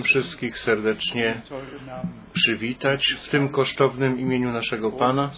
[0.00, 1.42] wszystkich serdecznie
[2.32, 5.30] przywitać w tym kosztownym imieniu naszego Pana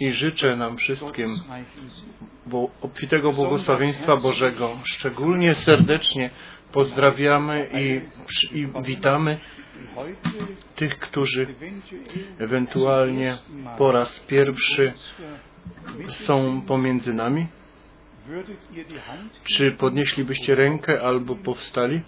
[0.00, 1.36] i życzę nam wszystkim
[2.46, 4.78] bo obfitego błogosławieństwa Bożego.
[4.84, 6.30] Szczególnie serdecznie
[6.72, 8.00] pozdrawiamy i,
[8.58, 9.38] i witamy
[10.76, 11.46] tych, którzy
[12.38, 13.36] ewentualnie
[13.78, 14.92] po raz pierwszy
[16.08, 17.46] są pomiędzy nami.
[19.44, 22.00] Czy podnieślibyście rękę albo powstali?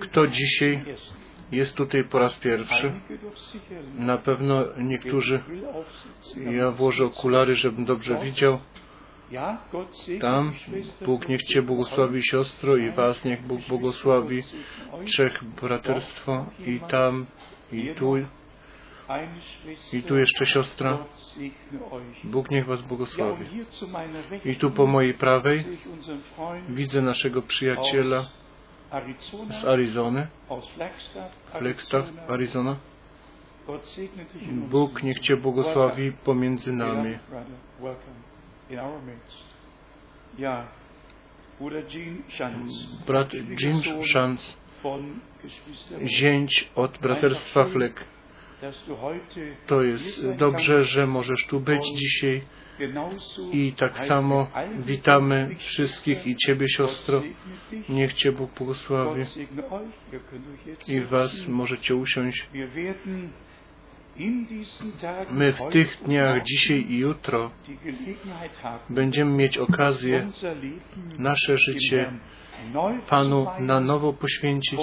[0.00, 0.84] Kto dzisiaj
[1.52, 2.92] jest tutaj po raz pierwszy?
[3.94, 5.40] Na pewno niektórzy.
[6.50, 8.58] Ja włożę okulary, żebym dobrze widział.
[10.20, 10.52] Tam
[11.06, 14.42] Bóg niech Cię błogosławi siostro i Was niech Bóg błogosławi.
[15.04, 17.26] Trzech braterstwo i tam
[17.72, 18.14] i tu
[19.92, 20.98] i tu jeszcze siostra.
[22.24, 23.44] Bóg niech Was błogosławi.
[24.44, 25.64] I tu po mojej prawej
[26.68, 28.26] widzę naszego przyjaciela
[29.50, 30.26] z Arizony,
[31.58, 32.76] Flagstaff, Arizona.
[34.52, 37.18] Bóg niech Cię błogosławi pomiędzy nami.
[43.06, 44.56] Brat Jim Shantz,
[46.04, 48.04] zięć od braterstwa Fleck.
[49.66, 52.42] To jest dobrze, że możesz tu być dzisiaj
[53.52, 54.46] i tak samo
[54.78, 57.22] witamy wszystkich i Ciebie, siostro.
[57.88, 59.22] Niech Cię Bóg błogosławi
[60.88, 62.48] i Was możecie usiąść.
[65.30, 67.50] My w tych dniach, dzisiaj i jutro,
[68.90, 70.28] będziemy mieć okazję
[71.18, 72.12] nasze życie
[73.08, 74.80] Panu na nowo poświęcić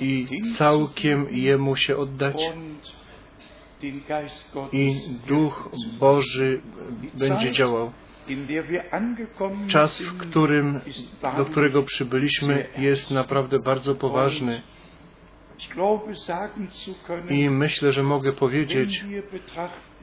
[0.00, 2.42] i całkiem Jemu się oddać
[4.72, 4.94] i
[5.26, 6.60] Duch Boży
[7.18, 7.92] będzie działał.
[9.66, 10.80] Czas, w którym,
[11.36, 14.62] do którego przybyliśmy, jest naprawdę bardzo poważny.
[17.30, 19.04] I myślę, że mogę powiedzieć,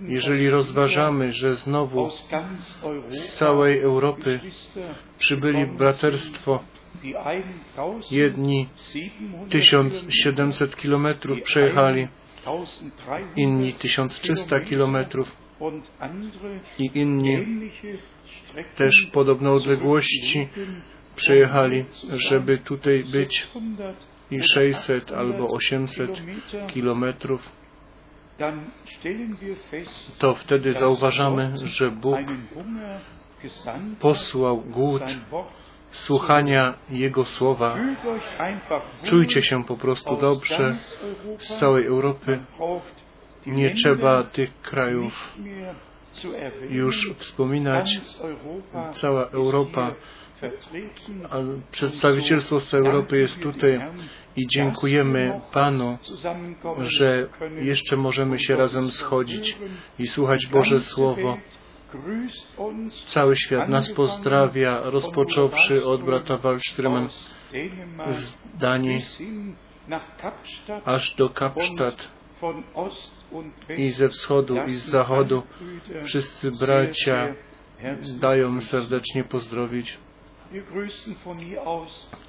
[0.01, 2.09] jeżeli rozważamy, że znowu
[3.09, 4.39] z całej Europy
[5.17, 6.63] przybyli braterstwo,
[8.11, 8.69] jedni
[9.49, 12.07] 1700 kilometrów przejechali,
[13.35, 15.37] inni 1300 kilometrów.
[16.79, 17.45] i inni
[18.75, 20.47] też podobne odległości
[21.15, 21.85] przejechali,
[22.29, 23.47] żeby tutaj być.
[24.31, 26.21] i 600 albo 800
[26.73, 27.51] kilometrów,
[30.17, 32.17] to wtedy zauważamy, że Bóg
[33.99, 35.01] posłał głód
[35.91, 37.77] słuchania Jego słowa.
[39.03, 40.77] Czujcie się po prostu dobrze
[41.37, 42.39] z całej Europy.
[43.45, 45.13] Nie trzeba tych krajów
[46.69, 48.01] już wspominać.
[48.91, 49.95] Cała Europa
[51.71, 53.81] Przedstawicielstwo z całej Europy jest tutaj
[54.35, 55.97] i dziękujemy Panu,
[56.79, 57.27] że
[57.61, 59.57] jeszcze możemy się razem schodzić
[59.99, 61.37] i słuchać Boże Słowo.
[63.05, 67.09] Cały świat nas pozdrawia, rozpocząwszy od brata Wallströmen
[68.09, 69.01] z Danii
[70.85, 72.07] aż do Kapstadt
[73.77, 75.43] i ze wschodu i z zachodu.
[76.03, 77.35] Wszyscy bracia
[78.19, 79.97] dają serdecznie pozdrowić.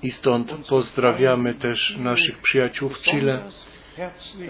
[0.03, 3.45] I stąd pozdrawiamy też naszych przyjaciół w Chile,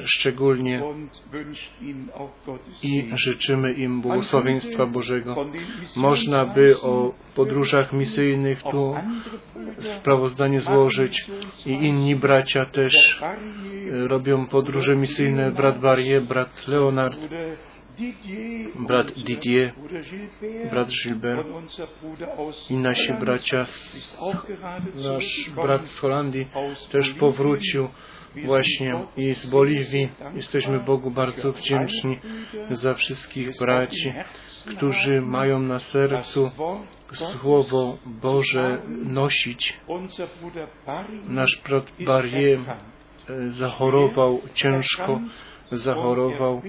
[0.05, 0.83] szczególnie
[2.83, 5.47] i życzymy im błogosławieństwa Bożego.
[5.97, 8.95] Można by o podróżach misyjnych tu
[9.81, 11.27] sprawozdanie złożyć
[11.67, 13.21] i inni bracia też.
[13.91, 17.19] robią podróże misyjne, brat Barrier, brat Leonard,
[18.79, 19.73] brat Didier,
[20.71, 21.47] brat Gilbert
[22.71, 23.67] i nasi bracia,
[24.95, 26.47] nasz brat z Holandii
[26.93, 27.89] też powrócił
[28.45, 30.09] właśnie i z Boliwii.
[30.35, 32.19] Jesteśmy Bogu bardzo wdzięczni
[32.71, 34.13] za wszystkich braci,
[34.77, 36.51] którzy mają na sercu
[37.13, 39.81] Słowo Boże nosić.
[41.29, 42.59] Nasz brat Barrier
[43.49, 45.21] zachorował ciężko
[45.73, 46.63] zachorował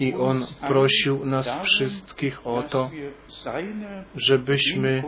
[0.00, 2.90] i on prosił nas wszystkich o to,
[4.16, 5.02] żebyśmy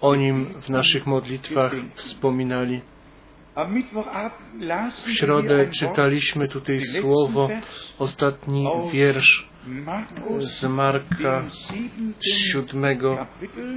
[0.00, 2.80] o nim w naszych modlitwach wspominali.
[5.04, 7.48] W środę czytaliśmy tutaj słowo,
[7.98, 9.48] ostatni wiersz
[10.38, 11.44] z Marka
[12.52, 13.26] siódmego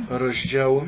[0.09, 0.85] rozdziału.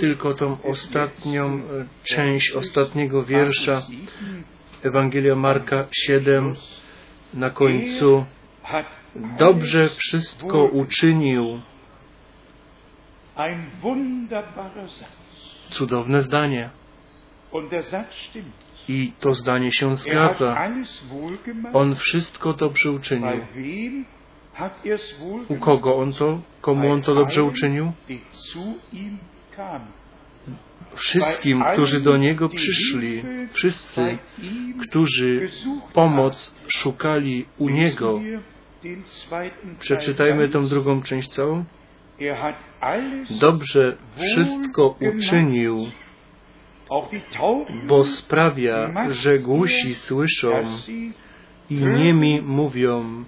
[0.00, 1.62] Tylko tą ostatnią
[2.04, 3.82] część ostatniego wiersza
[4.82, 6.54] Ewangelia Marka 7
[7.34, 8.24] na końcu
[9.38, 11.60] dobrze wszystko uczynił.
[15.70, 16.70] Cudowne zdanie.
[18.88, 20.68] I to zdanie się Er zgadza.
[21.72, 23.46] On wszystko dobrze uczynił.
[25.48, 26.40] U kogo on to?
[26.60, 27.92] Komu on to dobrze uczynił?
[30.94, 33.22] Wszystkim, którzy do Niego przyszli.
[33.52, 34.18] Wszyscy,
[34.80, 35.48] którzy
[35.92, 37.68] pomoc szukali u.
[37.68, 38.20] Niego.
[39.78, 41.64] Przeczytajmy tą drugą część całą.
[42.20, 42.54] Er
[43.40, 45.76] Dobrze wszystko uczynił,
[47.86, 50.48] bo sprawia, że głusi słyszą
[51.70, 53.24] i niemi mówią.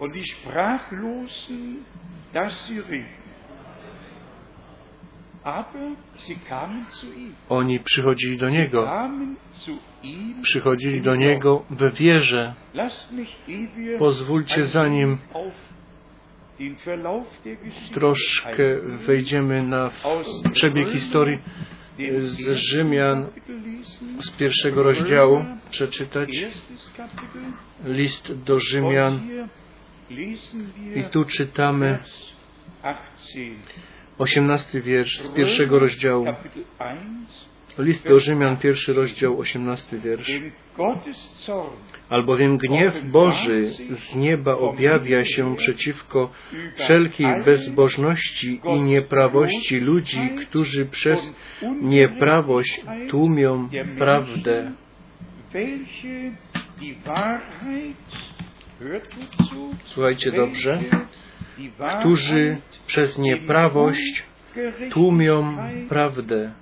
[7.49, 8.91] Oni przychodzili do Niego.
[10.43, 12.55] Przychodzili do Niego we wierze.
[13.99, 15.19] Pozwólcie, zanim
[17.93, 19.91] troszkę wejdziemy na
[20.53, 21.39] przebieg historii
[22.19, 23.27] z Rzymian
[24.21, 26.29] z pierwszego rozdziału, przeczytać
[27.85, 29.21] list do Rzymian
[30.95, 32.35] i tu czytamy Vers
[32.83, 33.79] 18.
[34.19, 36.27] osiemnasty wiersz z pierwszego rozdziału.
[37.79, 40.31] Kapitel 1, List do Rzymian, pierwszy rozdział, osiemnasty wiersz.
[42.09, 46.31] Albowiem gniew Boży z nieba objawia się przeciwko
[46.75, 51.35] wszelkiej bezbożności i nieprawości ludzi, którzy przez
[51.83, 54.73] nieprawość tłumią prawdę.
[59.85, 60.81] Słuchajcie dobrze,
[62.01, 64.25] którzy przez nieprawość
[64.91, 65.57] tłumią
[65.89, 66.53] prawdę.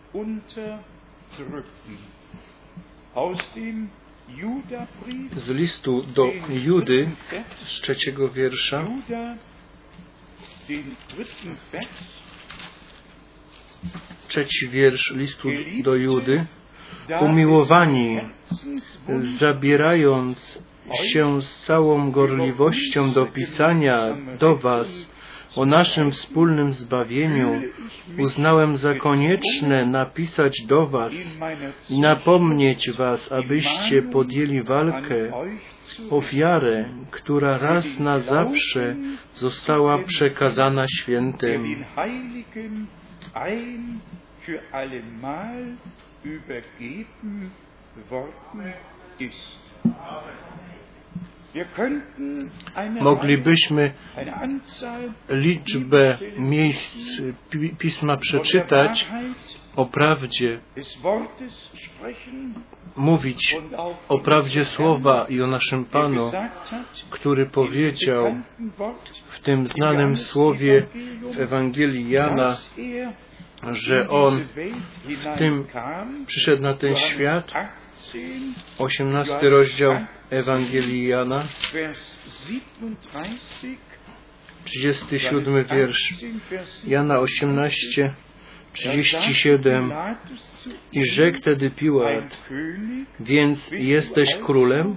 [5.36, 7.10] Z listu do Judy
[7.64, 8.84] z trzeciego wiersza,
[14.28, 15.48] trzeci wiersz listu
[15.82, 16.46] do Judy,
[17.20, 18.20] Umiłowani,
[19.38, 20.62] zabierając
[21.12, 25.15] się z całą gorliwością do pisania do Was
[25.56, 27.62] o naszym wspólnym zbawieniu,
[28.18, 31.12] uznałem za konieczne napisać do Was
[31.90, 35.32] i napomnieć Was, abyście podjęli walkę
[36.10, 38.96] o wiarę, która raz na zawsze
[39.34, 41.84] została przekazana świętym.
[53.00, 53.92] Moglibyśmy
[55.28, 59.08] liczbę miejsc pi- pisma przeczytać
[59.76, 60.60] o prawdzie,
[62.96, 63.56] mówić
[64.08, 66.30] o prawdzie słowa i o naszym Panu,
[67.10, 68.34] który powiedział
[69.28, 70.86] w tym znanym słowie
[71.34, 75.66] w Ewangelii Jana, er że On Welt tym
[76.26, 77.52] przyszedł na ten świat,
[78.78, 79.92] 18, 18 rozdział
[80.30, 83.76] Ewangelii Jana, Vers 37,
[84.64, 86.14] 37 wiersz.
[86.86, 88.14] Jana 18,
[88.72, 89.92] 37
[90.92, 92.48] i rzekł wtedy Piłat,
[93.20, 94.96] więc jesteś królem?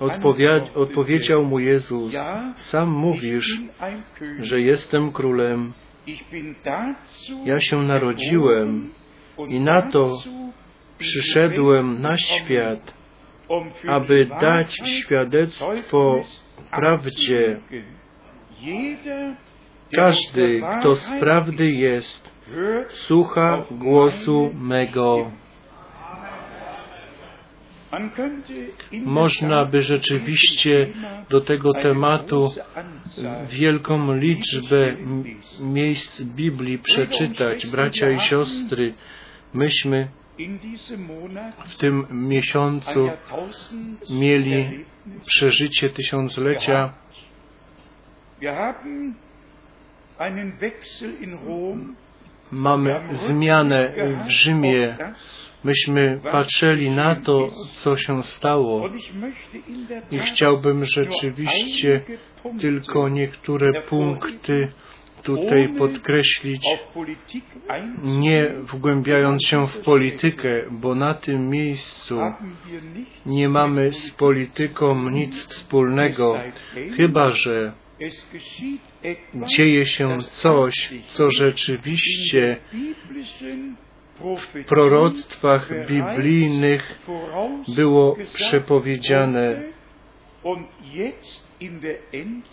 [0.00, 2.14] Odpowiad, odpowiedział mu Jezus,
[2.56, 3.58] sam mówisz,
[4.38, 5.72] że jestem królem.
[7.44, 8.90] Ja się narodziłem
[9.48, 10.10] i na to
[10.98, 12.94] przyszedłem na świat,
[13.88, 16.22] aby dać świadectwo
[16.70, 17.60] prawdzie.
[19.96, 22.30] Każdy, kto z prawdy jest,
[22.88, 25.30] słucha głosu mego.
[29.04, 30.92] Można by rzeczywiście
[31.30, 32.50] do tego tematu
[33.48, 34.96] wielką liczbę
[35.60, 37.66] miejsc Biblii przeczytać.
[37.66, 38.94] Bracia i siostry,
[39.54, 40.08] myśmy
[41.66, 43.10] w tym miesiącu
[44.10, 44.84] mieli
[45.26, 46.94] przeżycie tysiąclecia.
[52.50, 53.94] Mamy zmianę
[54.26, 54.96] w Rzymie.
[55.64, 58.88] Myśmy patrzyli na to, co się stało
[60.10, 62.00] i chciałbym rzeczywiście
[62.60, 64.72] tylko niektóre punkty
[65.24, 66.62] tutaj podkreślić,
[68.02, 72.20] nie wgłębiając się w politykę, bo na tym miejscu
[73.26, 76.40] nie mamy z polityką nic wspólnego,
[76.96, 77.72] chyba że
[79.56, 82.56] dzieje się coś, co rzeczywiście
[84.20, 86.98] w proroctwach biblijnych
[87.76, 89.62] było przepowiedziane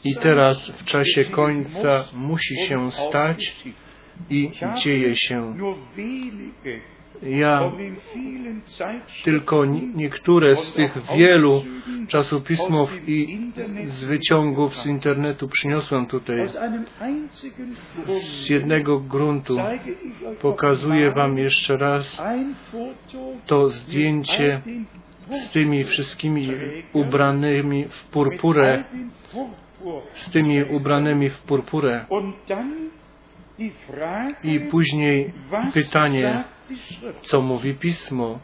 [0.05, 3.55] i teraz w czasie końca musi się stać,
[4.29, 4.51] i
[4.84, 5.55] dzieje się.
[7.24, 7.72] Ja
[9.24, 11.63] tylko ni- niektóre z tych wielu
[12.08, 13.39] czasopismów i
[13.84, 16.48] z wyciągów z internetu przyniosłem tutaj.
[18.08, 19.58] Z jednego gruntu
[20.41, 22.22] pokazuję Wam jeszcze raz
[23.46, 24.62] to zdjęcie
[25.31, 26.47] z tymi wszystkimi
[26.93, 28.83] ubranymi w purpurę,
[30.13, 32.05] z tymi ubranymi w purpurę.
[34.43, 35.33] I później
[35.73, 36.43] pytanie,
[37.21, 38.39] co mówi Pismo.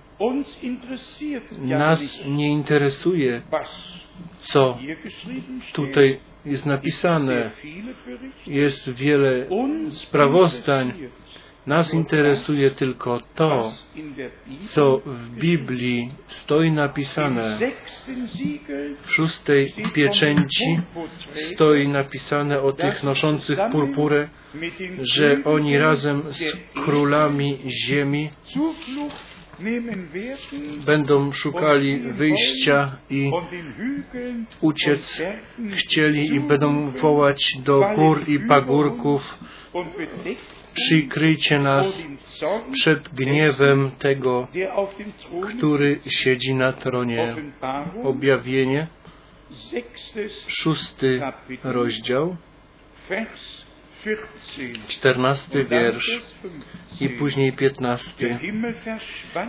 [1.62, 3.42] Nas nie interesuje,
[4.40, 4.78] co
[5.74, 7.52] tutaj jest napisane.
[8.48, 9.48] Jest wiele
[9.90, 10.94] sprawozdań.
[11.68, 13.72] Nas interesuje tylko to,
[14.60, 17.58] co w Biblii stoi napisane.
[19.02, 20.80] W szóstej pieczęci
[21.34, 24.30] stoi napisane o tych noszących purpurę,
[25.16, 28.30] że oni razem z królami ziemi
[30.86, 33.32] będą szukali wyjścia i
[34.62, 35.24] uciec
[35.72, 39.38] chcieli i będą wołać do gór i pagórków
[40.78, 42.02] przykryjcie nas
[42.72, 44.48] przed gniewem tego,
[45.58, 47.36] który siedzi na tronie.
[48.04, 48.88] Objawienie,
[50.48, 51.22] szósty
[51.64, 52.36] rozdział,
[53.10, 53.68] Vers
[54.04, 54.88] 14.
[54.88, 56.20] czternasty wiersz
[56.94, 57.18] i 15.
[57.20, 58.38] później piętnasty.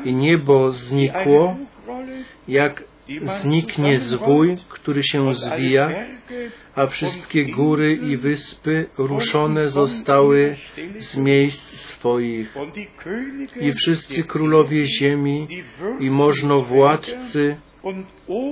[0.05, 1.57] I niebo znikło,
[2.49, 2.85] jak
[3.41, 6.07] zniknie zwój, który się zwija,
[6.75, 10.57] a wszystkie góry i wyspy ruszone zostały
[10.99, 12.55] z miejsc swoich.
[13.61, 15.49] I wszyscy królowie ziemi
[16.00, 17.57] i możnowładcy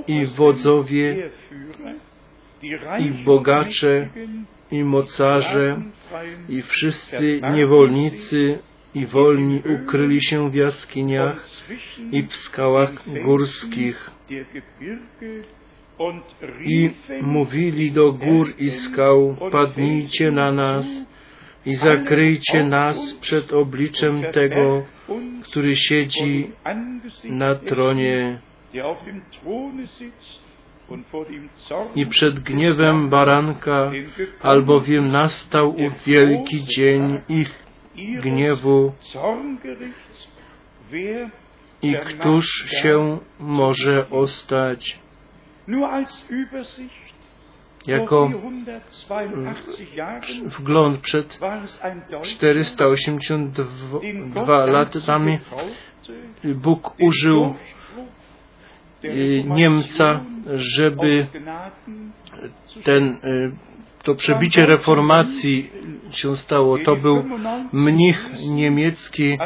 [0.07, 1.29] i wodzowie
[2.99, 4.09] i bogacze
[4.71, 5.81] i mocarze
[6.49, 8.59] i wszyscy niewolnicy
[8.97, 11.47] i wolni ukryli się w jaskiniach
[12.11, 12.91] i w skałach
[13.25, 14.11] górskich.
[16.65, 16.89] I
[17.21, 20.87] mówili do gór i skał, padnijcie na nas
[21.65, 24.85] i zakryjcie nas przed obliczem tego,
[25.43, 26.51] który siedzi
[27.29, 28.39] na tronie
[31.95, 33.91] i przed gniewem baranka,
[34.41, 35.75] albowiem nastał
[36.05, 37.66] wielki dzień ich
[37.97, 38.93] gniewu
[41.81, 44.99] i któż się może ostać?
[47.87, 48.31] Jako
[50.45, 51.39] wgląd przed
[52.21, 55.39] 482 latami
[56.55, 57.55] Bóg użył
[59.45, 60.19] Niemca,
[60.55, 61.27] żeby
[62.83, 63.19] ten,
[64.07, 65.71] to przebicie reformacji
[66.11, 66.79] się stało.
[66.79, 67.23] To był
[67.73, 69.37] mnich niemiecki,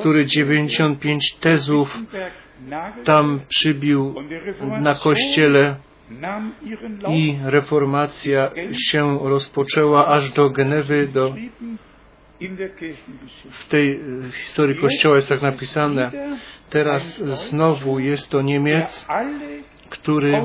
[0.00, 1.98] który 95 tezów
[3.04, 4.14] tam przybił
[4.80, 5.76] na kościele
[7.08, 11.34] i reformacja się rozpoczęła aż do Genewy, do,
[13.50, 14.00] w tej
[14.32, 16.10] historii kościoła jest tak napisane.
[16.70, 19.06] Teraz znowu jest to Niemiec,
[19.90, 20.44] który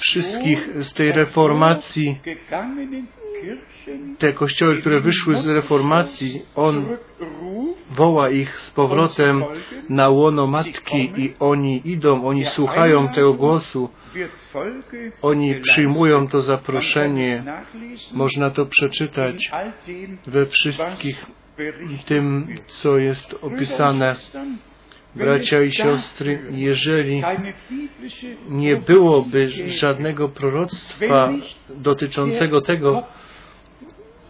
[0.00, 2.18] wszystkich z tej reformacji,
[4.18, 6.86] te kościoły, które wyszły z reformacji, on
[7.90, 9.44] woła ich z powrotem
[9.88, 13.90] na łono matki i oni idą, oni słuchają tego głosu,
[15.22, 17.44] oni przyjmują to zaproszenie.
[18.12, 19.50] Można to przeczytać
[20.26, 21.26] we wszystkich
[22.06, 24.16] tym, co jest opisane.
[25.14, 27.22] Bracia i siostry, jeżeli
[28.48, 31.32] nie byłoby żadnego proroctwa
[31.68, 33.02] dotyczącego tego,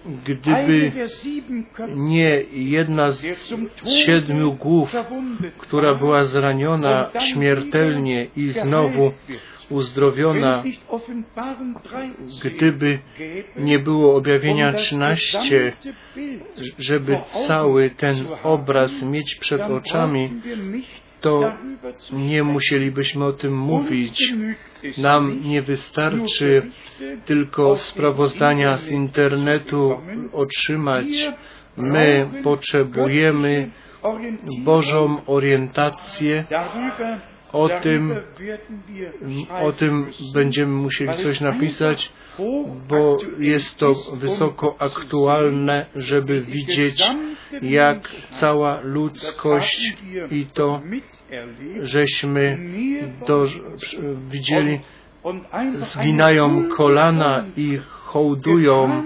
[0.06, 0.92] gdyby
[1.94, 3.52] nie jedna z
[3.86, 4.94] siedmiu głów,
[5.58, 9.12] która była zraniona śmiertelnie i znowu
[9.70, 10.62] uzdrowiona,
[12.44, 12.98] gdyby
[13.56, 15.72] nie było objawienia 13,
[16.78, 20.30] żeby cały ten obraz mieć przed oczami,
[21.20, 21.52] to
[22.12, 24.32] nie musielibyśmy o tym mówić.
[24.98, 26.70] Nam nie wystarczy
[27.26, 30.00] tylko sprawozdania z internetu
[30.32, 31.06] otrzymać.
[31.76, 33.70] My potrzebujemy
[34.64, 36.44] Bożą orientację.
[37.52, 38.14] O tym,
[39.62, 42.12] o tym będziemy musieli coś napisać,
[42.88, 47.02] bo jest to wysoko aktualne, żeby widzieć,
[47.62, 49.96] jak cała ludzkość
[50.30, 50.80] i to,
[51.80, 52.58] żeśmy
[53.26, 53.44] do,
[54.30, 54.80] widzieli,
[55.76, 59.02] zginają kolana i hołdują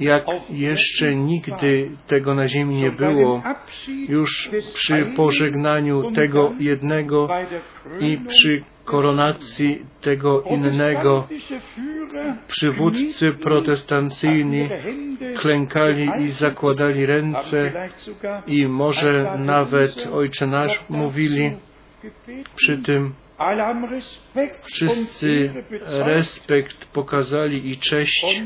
[0.00, 3.42] jak jeszcze nigdy tego na ziemi nie było.
[4.08, 7.28] Już przy pożegnaniu tego jednego
[8.00, 11.28] i przy koronacji tego innego
[12.48, 14.68] przywódcy protestancyjni
[15.40, 17.72] klękali i zakładali ręce
[18.46, 21.56] i może nawet Ojcze Nasz mówili
[22.56, 23.14] przy tym.
[24.62, 28.42] Wszyscy respekt pokazali i cześć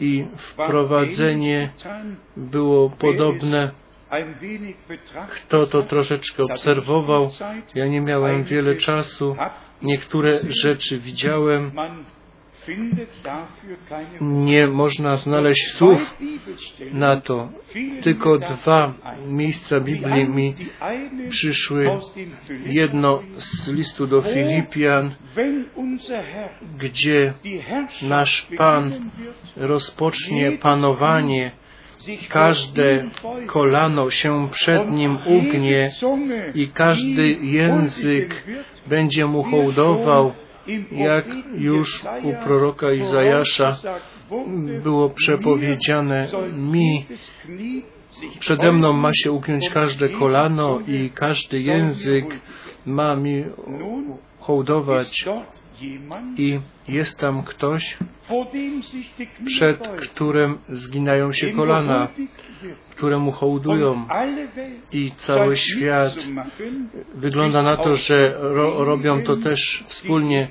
[0.00, 1.70] i wprowadzenie
[2.36, 3.70] było podobne.
[5.28, 7.30] Kto to troszeczkę obserwował,
[7.74, 9.36] ja nie miałem wiele czasu,
[9.82, 11.72] niektóre rzeczy widziałem,
[14.20, 16.16] nie można znaleźć słów
[16.92, 17.48] na to.
[18.02, 18.94] Tylko dwa
[19.26, 20.54] miejsca Biblii mi
[21.28, 21.90] przyszły.
[22.66, 25.14] Jedno z listu do Filipian,
[26.78, 27.34] gdzie
[28.02, 29.10] nasz Pan
[29.56, 31.52] rozpocznie panowanie,
[32.28, 33.04] każde
[33.46, 35.90] kolano się przed Nim ugnie
[36.54, 38.44] i każdy język
[38.86, 40.32] będzie Mu hołdował,
[40.92, 43.76] jak już u proroka Izajasza
[44.82, 47.06] było przepowiedziane mi,
[48.38, 52.24] przede mną ma się ugiąć każde kolano i każdy język
[52.86, 53.44] ma mi
[54.40, 55.24] hołdować
[56.36, 57.96] i jest tam ktoś,
[59.46, 62.08] przed którym zginają się kolana,
[62.90, 64.06] któremu hołdują.
[64.92, 66.14] i cały świat
[67.14, 70.48] wygląda na to, że ro, robią to też wspólnie,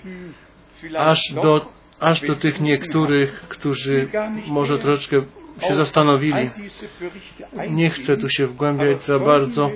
[0.97, 1.65] aż do,
[1.99, 4.07] aż do tych niektórych, którzy
[4.47, 5.21] może troszeczkę
[5.67, 6.49] się zastanowili.
[7.69, 9.69] Nie chcę tu się wgłębiać za bardzo,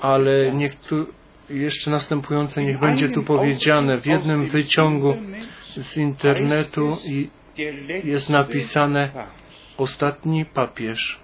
[0.00, 1.06] ale niektórzy
[1.50, 4.00] jeszcze następujące niech będzie tu powiedziane.
[4.00, 5.16] W jednym wyciągu
[5.76, 6.96] z internetu
[8.04, 9.10] jest napisane
[9.76, 11.20] ostatni papież.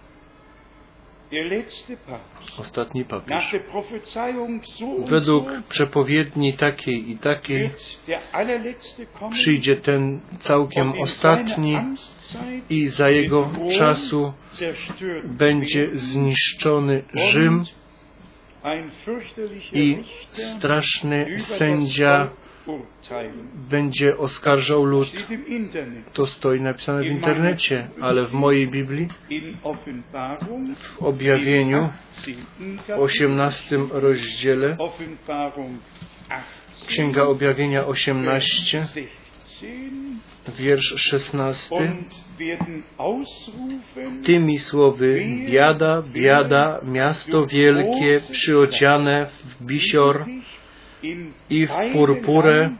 [2.58, 3.56] Ostatni papież.
[5.08, 7.70] Według przepowiedni takiej i takiej
[9.30, 11.78] przyjdzie ten całkiem ostatni
[12.70, 14.32] i za jego czasu
[15.24, 17.64] będzie zniszczony Rzym
[19.72, 22.30] i straszny sędzia
[23.70, 25.08] będzie oskarżał lud.
[26.12, 29.08] To stoi napisane w internecie, ale w mojej Biblii,
[30.76, 31.88] w objawieniu,
[32.88, 34.76] w 18 rozdziale,
[36.86, 38.86] Księga Objawienia 18,
[40.58, 41.92] wiersz 16.
[44.24, 50.24] Tymi słowy, biada, biada, miasto wielkie, przyodziane w bisior
[51.50, 52.70] i w purpurę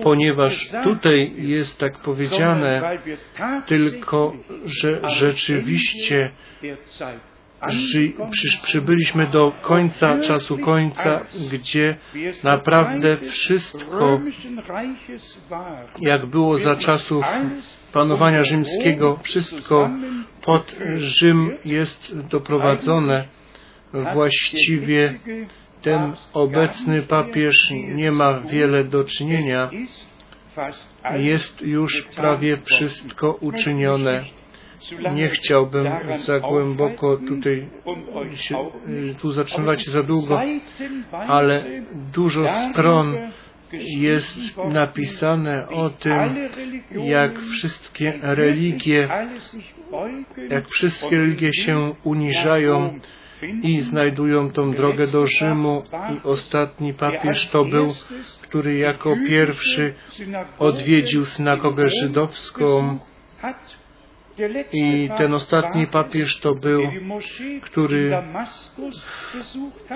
[0.03, 2.99] ponieważ tutaj jest tak powiedziane,
[3.67, 4.33] tylko
[4.65, 6.31] że rzeczywiście
[7.69, 11.21] ży, przy, przybyliśmy do końca czasu końca,
[11.53, 11.97] gdzie
[12.45, 14.21] naprawdę wszystko,
[16.01, 17.25] jak było za czasów
[17.93, 19.91] panowania rzymskiego, wszystko
[20.43, 23.29] pod Rzym jest doprowadzone.
[24.13, 25.15] Właściwie
[25.83, 29.71] ten obecny papież nie ma wiele do czynienia.
[31.17, 34.25] Jest już prawie wszystko uczynione.
[35.15, 37.69] Nie chciałbym za głęboko tutaj
[38.35, 38.71] się,
[39.19, 40.41] tu zatrzymywać za długo,
[41.13, 41.65] ale
[42.13, 43.17] dużo stron
[43.81, 46.37] jest napisane o tym,
[46.91, 49.09] jak wszystkie religie,
[50.51, 52.99] jak wszystkie religie się uniżają
[53.63, 55.83] i znajdują tą drogę do Rzymu.
[56.13, 57.95] I ostatni papież to był,
[58.43, 59.95] który jako pierwszy
[60.59, 62.99] odwiedził synagogę żydowską
[64.73, 66.83] i ten ostatni papież to był,
[67.63, 68.23] który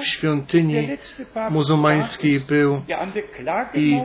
[0.00, 0.88] w świątyni
[1.50, 2.82] muzułmańskiej był
[3.74, 4.00] i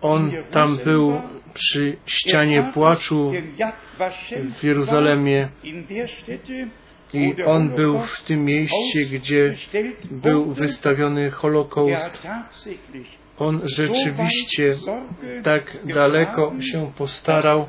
[0.00, 1.20] on tam był
[1.54, 3.32] przy ścianie płaczu
[4.60, 5.48] w Jeruzalemie
[7.12, 9.54] i on był w tym miejscu, gdzie
[10.10, 12.26] był wystawiony Holokaust.
[13.38, 14.76] On rzeczywiście
[15.42, 17.66] tak daleko się postarał,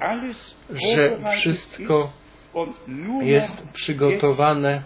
[0.69, 2.09] że wszystko
[3.21, 4.81] jest przygotowane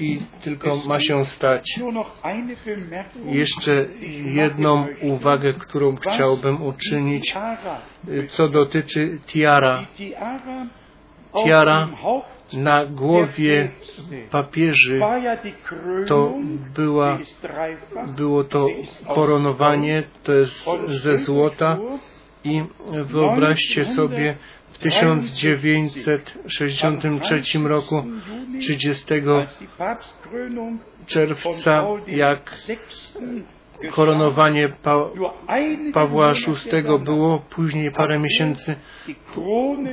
[0.00, 1.80] i tylko ma się stać.
[3.24, 3.86] Jeszcze
[4.34, 7.34] jedną uwagę, którą chciałbym uczynić,
[8.28, 9.86] co dotyczy tiara.
[11.44, 11.88] Tiara
[12.52, 13.70] na głowie
[14.30, 15.00] papieży
[16.06, 16.34] to
[16.74, 17.18] była,
[18.16, 18.66] było to
[19.14, 21.78] koronowanie, to jest ze złota.
[22.44, 22.62] I
[23.04, 24.36] wyobraźcie sobie
[24.72, 28.02] w 1963 roku
[28.60, 29.04] 30
[31.06, 32.54] czerwca, jak
[33.90, 34.94] koronowanie pa
[35.94, 38.76] Pawła VI było, później parę miesięcy.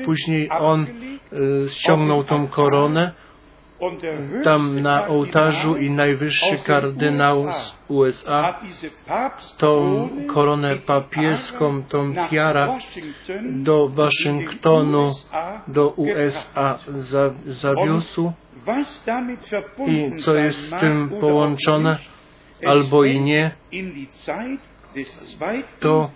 [0.06, 3.12] Później on y, ściągnął tą koronę
[4.44, 8.60] tam na ołtarzu i najwyższy kardynał z USA
[9.58, 12.78] tą koronę papieską, tą tiara
[13.44, 15.12] do Waszyngtonu,
[15.68, 16.80] do USA
[17.46, 18.32] zawiózł.
[19.88, 21.98] I co jest z tym połączone
[22.66, 23.52] albo i nie,
[25.80, 26.12] to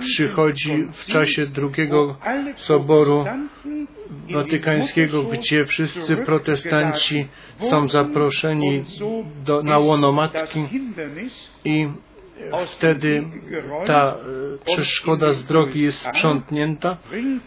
[0.00, 2.16] przychodzi w czasie drugiego
[2.56, 3.24] soboru
[4.30, 8.84] watykańskiego, gdzie wszyscy protestanci są zaproszeni
[9.44, 10.60] do, na łono matki
[11.64, 11.88] i
[12.66, 13.24] wtedy
[13.86, 14.16] ta
[14.64, 16.96] przeszkoda z drogi jest sprzątnięta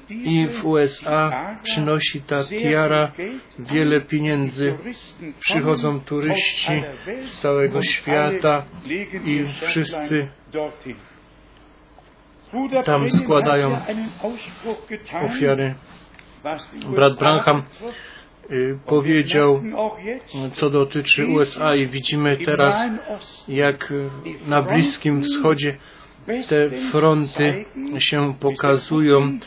[0.10, 3.12] i w USA przynosi ta tiara
[3.60, 4.78] wiele pieniędzy.
[5.40, 6.84] Przychodzą turyści
[7.22, 8.66] z całego świata
[9.26, 10.28] i wszyscy
[12.86, 13.82] tam składają
[15.26, 15.76] ofiary.
[16.96, 17.64] Brat Branham
[18.86, 19.62] powiedział,
[20.54, 22.76] co dotyczy USA i widzimy teraz,
[23.48, 23.94] jak
[24.48, 25.78] na Bliskim Wschodzie
[26.50, 27.66] te fronty
[28.00, 29.40] się pokazują.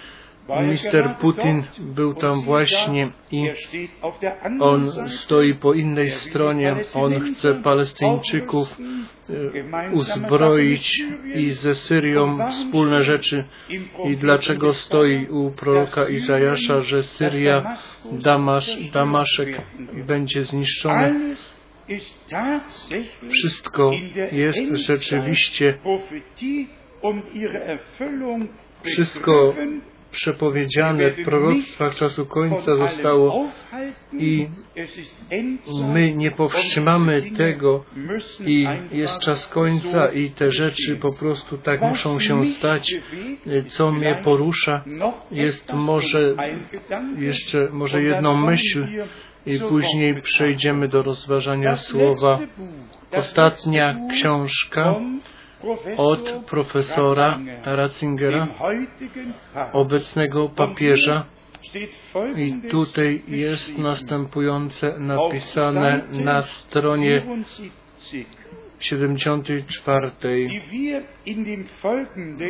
[0.59, 3.51] Mister Putin był tam właśnie i
[4.61, 6.77] on stoi po innej stronie.
[6.95, 8.77] On chce Palestyńczyków
[9.93, 11.03] uzbroić
[11.35, 13.45] i ze Syrią wspólne rzeczy.
[14.05, 17.77] I dlaczego stoi u proroka Izajasza, że Syria,
[18.13, 19.63] Damasz, Damaszek
[20.07, 21.37] będzie zniszczony?
[23.29, 23.93] Wszystko
[24.33, 25.79] jest rzeczywiście
[28.83, 29.55] wszystko
[30.11, 33.49] przepowiedziane w proroctwach czasu końca zostało
[34.13, 34.49] i
[35.85, 37.85] my nie powstrzymamy tego
[38.47, 42.95] i jest czas końca i te rzeczy po prostu tak muszą się stać.
[43.67, 44.85] Co mnie porusza
[45.31, 46.35] jest może
[47.19, 48.87] jeszcze może jedną myśl
[49.47, 52.39] i później przejdziemy do rozważania słowa.
[53.13, 54.95] Ostatnia książka
[55.97, 58.49] od profesora Ratzingera,
[59.73, 61.25] obecnego papieża.
[62.37, 67.27] I tutaj jest następujące napisane na stronie
[68.81, 70.11] 74.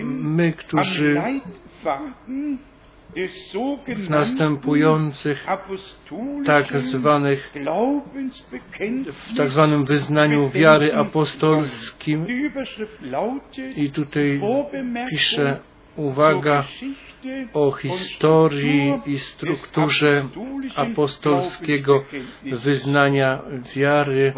[0.05, 1.23] My, którzy
[4.09, 5.47] następujących
[6.47, 7.53] tak zwanych
[9.13, 12.27] w tak zwanym wyznaniu wiary apostolskim.
[13.77, 14.41] I tutaj
[15.11, 15.61] pisze
[15.97, 16.65] uwaga
[17.53, 20.29] o historii i strukturze
[20.77, 22.05] apostolskiego
[22.45, 23.43] wyznania
[23.77, 24.33] wiary.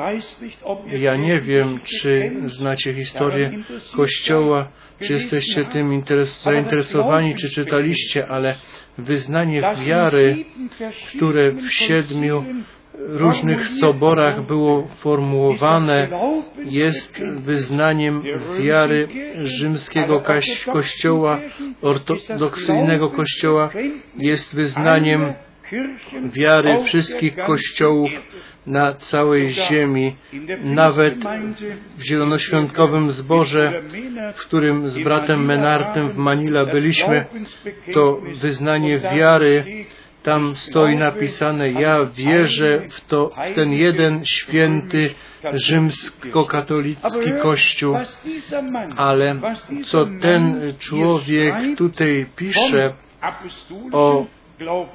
[0.86, 3.50] Ja nie wiem, czy znacie historię
[3.96, 4.68] Kościoła,
[5.02, 6.02] czy jesteście tym
[6.42, 8.54] zainteresowani, czy czytaliście, ale
[8.98, 10.44] wyznanie wiary,
[11.16, 12.44] które w siedmiu
[12.98, 16.08] różnych soborach było formułowane,
[16.64, 18.22] jest wyznaniem
[18.58, 19.08] wiary
[19.42, 20.22] rzymskiego
[20.72, 21.40] kościoła,
[21.82, 23.70] ortodoksyjnego kościoła,
[24.16, 25.34] jest wyznaniem
[26.24, 28.10] wiary wszystkich kościołów
[28.66, 30.16] na całej ziemi,
[30.64, 31.14] nawet
[31.98, 33.82] w zielonoświątkowym zborze,
[34.34, 37.24] w którym z bratem Menartem w Manila byliśmy,
[37.94, 39.64] to wyznanie wiary
[40.22, 45.14] tam stoi napisane, ja wierzę w to, w ten jeden święty
[45.52, 47.96] rzymskokatolicki kościół,
[48.96, 49.40] ale
[49.84, 52.94] co ten człowiek tutaj pisze
[53.92, 54.26] o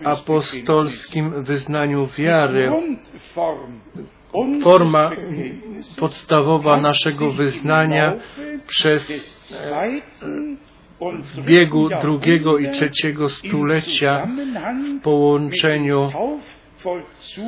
[0.03, 2.71] apostolskim wyznaniu wiary,
[4.63, 5.11] forma
[5.97, 8.13] podstawowa naszego wyznania
[8.67, 9.27] przez
[11.35, 14.27] w biegu drugiego i trzeciego stulecia
[14.99, 16.09] w połączeniu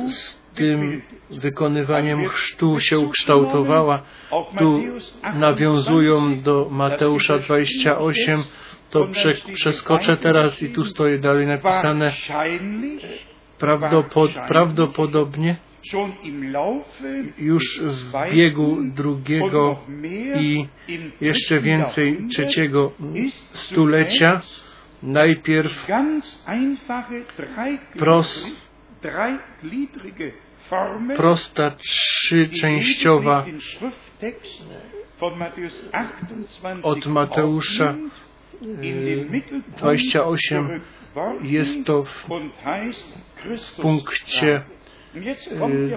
[0.06, 4.02] z tym wykonywaniem chrztu się ukształtowała.
[4.58, 4.82] Tu
[5.34, 8.42] nawiązują do Mateusza 28,
[8.90, 12.12] to prze, przeskoczę teraz i tu stoi dalej napisane
[13.58, 15.56] prawdopod, prawdopodobnie
[17.38, 19.76] już w biegu drugiego
[20.40, 20.66] i
[21.20, 22.92] jeszcze więcej trzeciego
[23.54, 24.40] stulecia.
[25.02, 25.86] Najpierw
[27.98, 28.50] pros,
[31.16, 33.44] prosta trzyczęściowa
[36.82, 37.94] od Mateusza
[39.78, 40.80] 28
[41.42, 42.26] jest to w
[43.82, 44.62] punkcie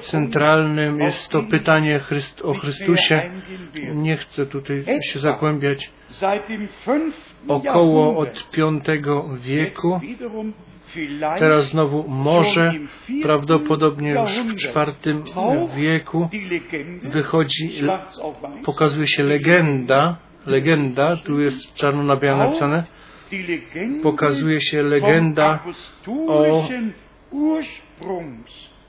[0.02, 2.02] centralnym jest to pytanie
[2.44, 3.32] o Chrystusie.
[3.94, 5.92] Nie chcę tutaj się zagłębiać.
[7.48, 8.82] Około od V
[9.40, 10.00] wieku,
[11.40, 12.74] teraz znowu może,
[13.22, 15.24] prawdopodobnie już w IV
[15.76, 16.30] wieku
[17.04, 17.70] wychodzi,
[18.66, 22.84] pokazuje się legenda, legenda, tu jest czarno na białym napisane,
[24.04, 25.64] pokazuje się legenda
[26.28, 26.68] o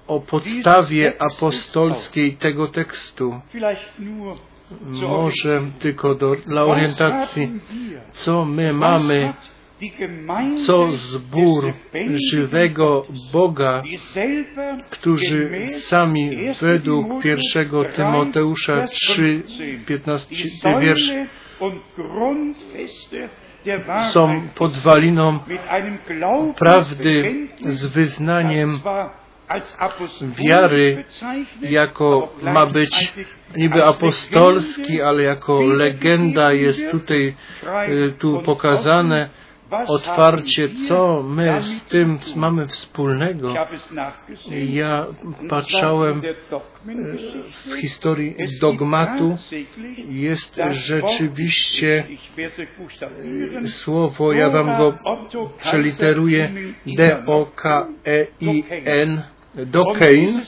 [0.06, 3.40] o podstawie apostolskiej tego tekstu.
[5.02, 7.60] Może tylko do, dla orientacji,
[8.12, 9.32] co my mamy,
[10.66, 11.72] co zbór
[12.30, 13.82] żywego Boga,
[14.90, 19.42] którzy sami według pierwszego Tymoteusza 3,
[19.86, 20.36] 15
[20.80, 21.12] wiersz
[24.10, 25.38] są podwaliną
[26.56, 28.80] prawdy z wyznaniem
[30.48, 31.04] wiary
[31.60, 33.12] jako ma być
[33.56, 37.34] niby apostolski, ale jako legenda jest tutaj
[38.18, 39.30] tu pokazane
[39.86, 43.54] otwarcie, co my z tym mamy wspólnego.
[44.68, 45.06] Ja
[45.48, 46.22] patrzałem
[47.66, 49.36] w historii dogmatu.
[50.08, 52.04] Jest rzeczywiście
[53.66, 54.94] słowo, ja wam go
[55.60, 56.52] przeliteruję,
[56.86, 58.42] D-O-K-E-I-N,
[59.66, 60.40] Dokein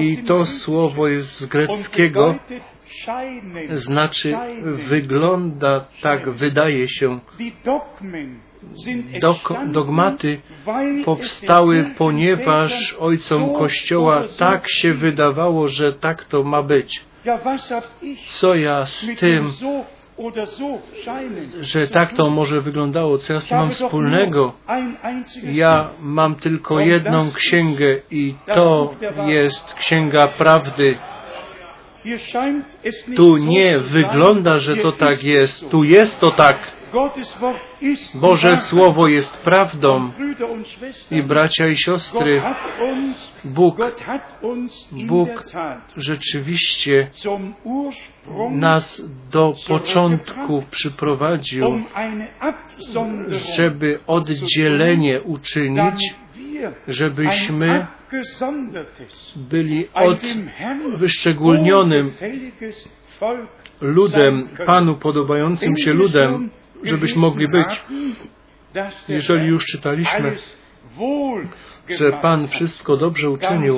[0.00, 2.34] i to słowo jest z greckiego,
[3.74, 4.36] znaczy
[4.88, 7.18] wygląda tak, wydaje się.
[9.66, 10.40] Dogmaty
[11.04, 17.04] powstały, ponieważ ojcom Kościoła tak się wydawało, że tak to ma być.
[18.24, 19.48] Co ja z tym,
[21.60, 24.52] że tak to może wyglądało, co ja z tym mam wspólnego?
[25.44, 28.94] Ja mam tylko jedną księgę i to
[29.26, 30.98] jest księga prawdy.
[33.16, 35.70] Tu nie wygląda, że to tak jest.
[35.70, 36.72] Tu jest to tak.
[38.14, 40.12] Boże Słowo jest prawdą
[41.10, 42.42] i bracia i siostry,
[43.44, 43.76] Bóg,
[44.92, 45.44] Bóg
[45.96, 47.10] rzeczywiście
[48.50, 51.82] nas do początku przyprowadził,
[53.56, 56.14] żeby oddzielenie uczynić,
[56.88, 57.86] żebyśmy
[59.36, 60.20] byli od
[60.96, 62.12] wyszczególnionym
[63.80, 66.50] ludem, Panu podobającym się ludem,
[66.84, 67.82] żebyśmy mogli być.
[69.08, 70.36] Jeżeli już czytaliśmy,
[71.98, 73.74] że Pan wszystko dobrze uczynił,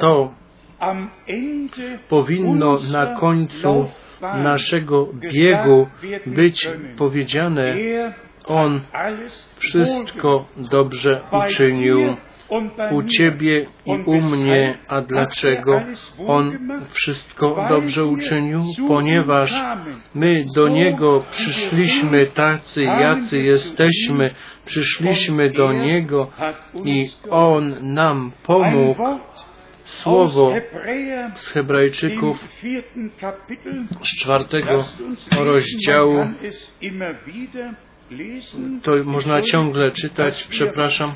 [0.00, 0.34] to
[2.08, 3.88] powinno na końcu
[4.22, 5.86] naszego biegu
[6.26, 7.76] być powiedziane,
[8.44, 8.80] On
[9.58, 12.16] wszystko dobrze uczynił
[12.92, 14.78] u Ciebie i u mnie.
[14.88, 15.82] A dlaczego
[16.26, 16.58] On
[16.90, 18.60] wszystko dobrze uczynił?
[18.88, 19.64] Ponieważ
[20.14, 24.34] my do Niego przyszliśmy tacy, jacy jesteśmy.
[24.64, 26.30] Przyszliśmy do Niego
[26.84, 29.02] i On nam pomógł.
[29.84, 30.54] Słowo
[31.34, 32.48] z Hebrajczyków
[34.02, 34.84] z czwartego
[35.40, 36.26] rozdziału
[38.82, 41.12] to można ciągle czytać, przepraszam,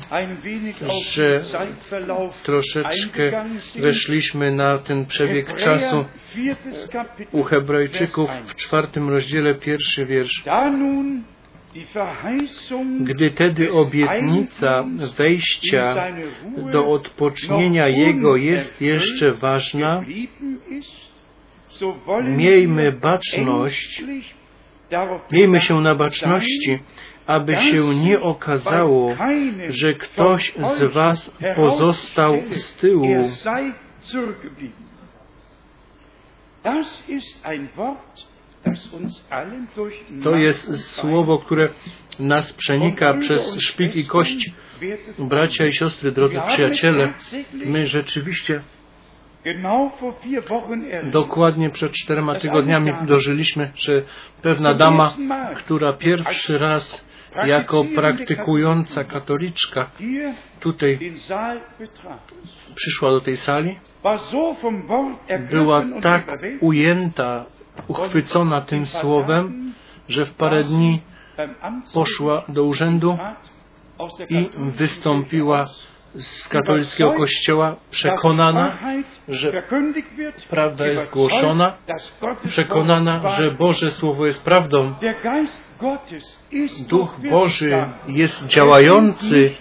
[1.11, 1.41] że
[2.43, 6.05] troszeczkę weszliśmy na ten przebieg czasu
[7.31, 10.43] u Hebrajczyków w czwartym rozdziale pierwszy wiersz.
[12.99, 14.85] Gdy tedy obietnica
[15.17, 15.95] wejścia
[16.71, 20.03] do odpocznienia Jego jest jeszcze ważna,
[22.23, 24.03] miejmy baczność,
[25.31, 26.79] miejmy się na baczności,
[27.25, 29.15] aby się nie okazało,
[29.69, 33.07] że ktoś z Was pozostał z tyłu.
[40.23, 41.69] To jest słowo, które
[42.19, 44.51] nas przenika przez szpik i kość.
[45.19, 47.13] Bracia i siostry, drodzy przyjaciele,
[47.53, 48.61] my rzeczywiście
[51.03, 54.01] Dokładnie przed czterema tygodniami dożyliśmy, że
[54.41, 55.13] pewna dama,
[55.55, 57.07] która pierwszy raz
[57.45, 59.89] jako praktykująca katoliczka
[60.59, 60.99] tutaj
[62.75, 63.79] przyszła do tej sali,
[65.51, 67.45] była tak ujęta,
[67.87, 69.73] uchwycona tym słowem,
[70.09, 71.01] że w parę dni
[71.93, 73.17] poszła do urzędu
[74.29, 75.65] i wystąpiła
[76.15, 78.77] z katolickiego kościoła przekonana,
[79.27, 79.63] że
[80.49, 81.77] prawda jest głoszona,
[82.47, 84.95] przekonana, że Boże Słowo jest prawdą.
[86.89, 89.55] Duch Boży jest działający.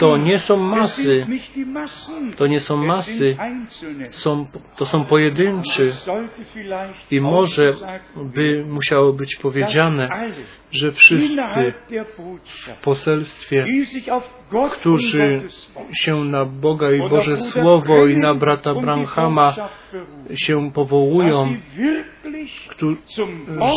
[0.00, 1.26] To nie są masy.
[2.36, 3.36] To nie są masy.
[4.10, 5.92] Są, to są pojedynczy.
[7.10, 7.70] I może
[8.16, 10.08] by musiało być powiedziane,
[10.70, 11.72] że wszyscy
[12.78, 13.64] w poselstwie,
[14.72, 15.48] którzy
[15.94, 19.54] się na Boga i Boże Słowo i na brata Branhama
[20.34, 21.56] się powołują,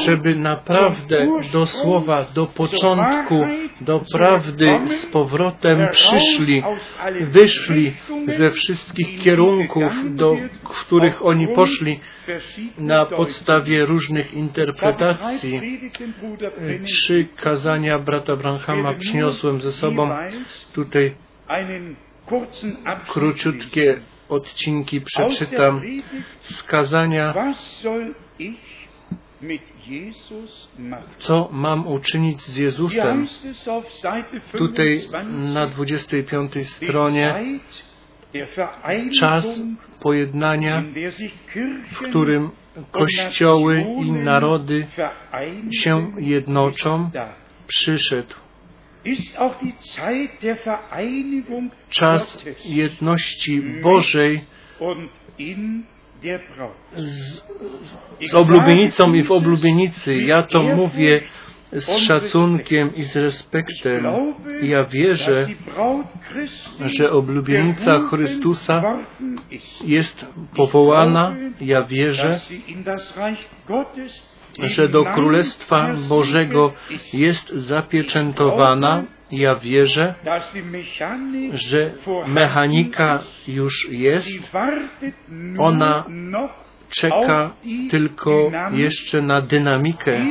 [0.06, 3.46] żeby naprawdę do słowa, do początku,
[3.82, 6.64] do prawdy z powrotem przyszli,
[7.22, 7.96] wyszli
[8.28, 12.00] ze wszystkich kierunków, do których oni poszli
[12.78, 15.62] na podstawie różnych interpretacji.
[16.84, 20.10] Trzy kazania brata Branhama przyniosłem ze sobą.
[20.74, 21.16] tutaj
[23.08, 25.82] króciutkie odcinki przeczytam.
[26.42, 27.34] Z kazania
[31.18, 33.28] co mam uczynić z Jezusem?
[34.52, 35.02] Tutaj
[35.54, 37.36] na 25 stronie
[39.20, 39.62] czas
[40.00, 40.84] pojednania,
[41.92, 42.52] w którym
[42.92, 44.88] kościoły i narody
[45.72, 47.12] się jednoczą,
[47.68, 48.36] przyszedł.
[51.90, 54.42] Czas jedności Bożej
[56.96, 57.42] z,
[58.30, 60.16] z oblubienicą i w oblubienicy.
[60.16, 61.22] Ja to mówię
[61.72, 64.06] z szacunkiem i z respektem.
[64.62, 65.48] Ja wierzę,
[66.86, 68.84] że oblubienica Chrystusa
[69.84, 71.36] jest powołana.
[71.62, 72.40] Ja wierzę,
[74.64, 76.74] że do Królestwa Bożego
[77.14, 79.04] jest zapieczętowana.
[79.32, 80.16] Ja wierzę,
[81.54, 81.92] że
[82.28, 84.30] mechanika już jest.
[85.58, 86.04] Ona
[86.90, 87.52] czeka
[87.92, 90.22] tylko jeszcze na dynamikę,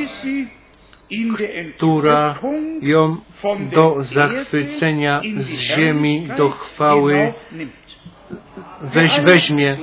[1.75, 2.39] która
[2.81, 3.17] ją
[3.71, 7.33] do zachwycenia z ziemi, do chwały
[8.81, 9.77] weź, weźmie.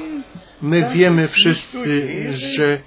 [0.62, 2.78] My wiemy wszyscy, że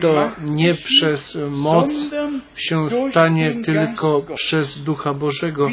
[0.00, 1.92] to nie przez moc
[2.56, 5.68] się stanie, tylko przez Ducha Bożego.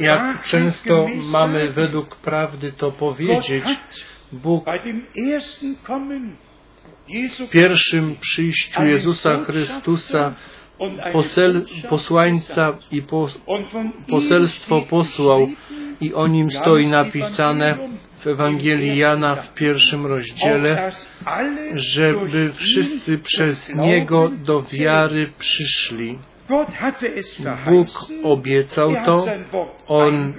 [0.00, 3.64] Jak często mamy według prawdy to powiedzieć,
[4.32, 4.64] Bóg
[7.38, 10.34] w pierwszym przyjściu Jezusa Chrystusa
[11.12, 13.28] posel, posłańca i po,
[14.08, 15.48] poselstwo posłał
[16.00, 17.78] i o nim stoi napisane
[18.18, 20.90] w Ewangelii Jana w pierwszym rozdziale,
[21.74, 26.18] żeby wszyscy przez Niego do wiary przyszli.
[27.70, 27.88] Bóg
[28.22, 29.24] obiecał er to,
[29.88, 30.34] On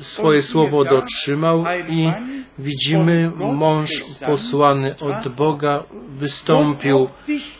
[0.00, 2.12] swoje słowo dotrzymał i
[2.58, 3.90] widzimy, mąż
[4.26, 7.08] posłany od Boga wystąpił.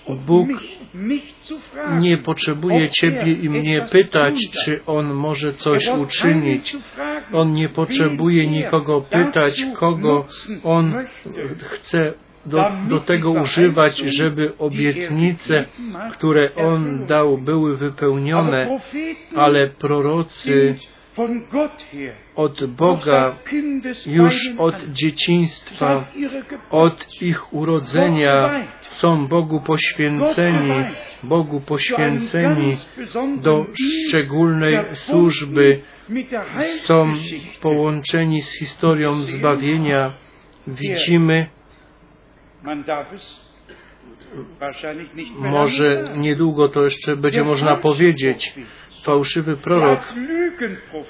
[0.09, 0.49] Bóg
[2.01, 4.35] Nie potrzebuje Ciebie er i mnie pytać,
[4.65, 6.77] czy On może Er coś keinen uczynić.
[7.33, 10.27] On nie potrzebuje er nikogo pytać, kogo
[10.65, 10.95] On
[11.61, 12.15] chce
[12.49, 15.65] do, do tego używać, żeby obietnice,
[16.13, 18.79] które On dał, były wypełnione,
[19.37, 20.77] ale prorocy
[22.35, 23.35] od Boga
[24.07, 26.05] już od dzieciństwa,
[26.71, 30.85] od ich urodzenia są Bogu poświęceni,
[31.23, 32.77] Bogu poświęceni
[33.41, 33.67] do
[34.09, 35.81] szczególnej służby,
[36.77, 37.15] są
[37.61, 40.13] połączeni z historią zbawienia.
[40.67, 41.47] Widzimy,
[45.39, 48.55] może niedługo to jeszcze będzie można powiedzieć,
[49.03, 50.01] fałszywy prorok,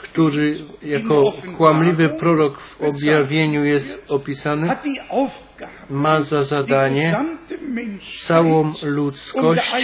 [0.03, 4.77] który jako kłamliwy prorok w objawieniu jest opisany,
[5.91, 7.17] ma za zadanie
[8.27, 9.77] całą ludzkość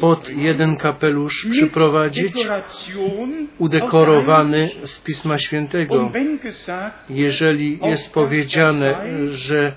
[0.00, 2.46] pod jeden kapelusz przyprowadzić,
[3.58, 6.10] udekorowany z Pisma Świętego.
[7.08, 8.94] Jeżeli jest powiedziane,
[9.28, 9.72] że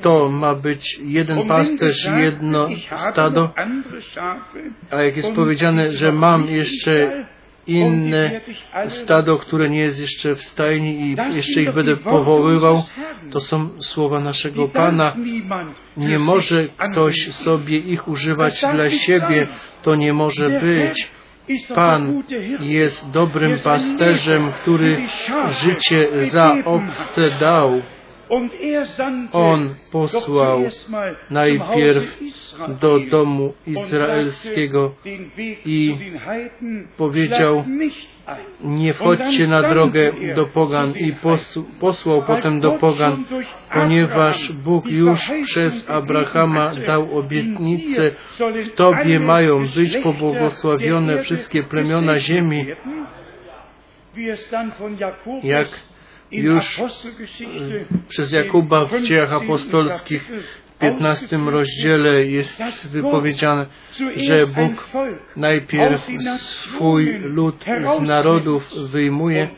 [0.00, 3.54] to ma być jeden pasterz i jedno stado,
[4.90, 7.26] a jak jest powiedziane, że mam jeszcze
[7.66, 8.40] inne
[8.88, 12.82] stado, które nie jest jeszcze w stajni i jeszcze ich będę powoływał,
[13.30, 15.16] to są słowa naszego Pana.
[15.96, 19.48] Nie może ktoś sobie ich używać dla siebie,
[19.82, 21.10] to nie może być.
[21.74, 22.22] Pan
[22.60, 25.06] jest dobrym pasterzem, który
[25.48, 27.82] życie za owce dał.
[28.30, 28.86] Er
[29.32, 30.60] On posłał
[31.30, 32.20] najpierw
[32.80, 34.94] do domu izraelskiego
[35.64, 35.96] i
[36.96, 37.64] powiedział,
[38.60, 41.16] nie wchodźcie na drogę do pogan i
[41.80, 43.24] posłał potem do pogan,
[43.72, 48.10] ponieważ Bóg już przez Abrahama dał obietnicę,
[48.40, 52.66] w Tobie mają być pobłogosławione wszystkie plemiona ziemi,
[55.42, 55.68] jak
[56.30, 56.80] już
[58.08, 60.30] przez Jakuba w dziejach apostolskich
[60.78, 63.66] 15 rozdziale jest wypowiedziane,
[64.16, 64.88] że Bóg
[65.36, 67.64] najpierw swój lud
[67.98, 69.48] z narodów wyjmuje,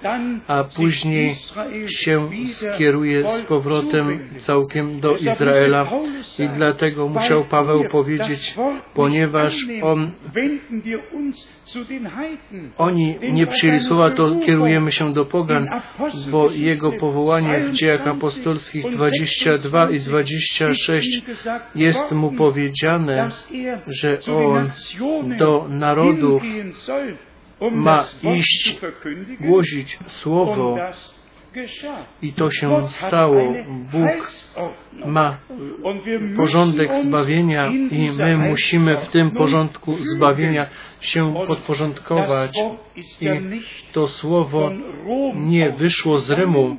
[0.47, 1.35] a później
[1.87, 5.91] się skieruje z powrotem całkiem do Izraela.
[6.39, 8.55] I dlatego musiał Paweł powiedzieć,
[8.95, 10.11] ponieważ on,
[12.79, 15.67] oni nie przyjęli słowa, to kierujemy się do pogan,
[16.31, 21.08] bo jego powołanie w dziejach apostolskich 22 i 26
[21.75, 23.29] jest mu powiedziane,
[23.87, 24.71] że on
[25.37, 26.43] do narodów
[27.71, 28.79] ma iść,
[29.41, 30.77] głosić słowo
[32.23, 33.55] i to się stało.
[33.93, 34.33] Bóg
[35.07, 35.39] ma
[36.37, 40.67] porządek zbawienia i my musimy w tym porządku zbawienia
[41.01, 42.59] się podporządkować.
[43.21, 44.71] I to słowo
[45.35, 46.77] nie wyszło z Rymu,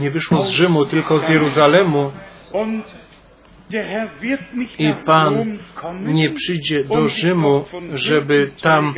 [0.00, 2.12] nie wyszło z Rzymu, tylko z Jeruzalemu.
[4.78, 5.58] I Pan
[6.06, 7.64] nie przyjdzie do Rzymu,
[7.94, 8.94] żeby tam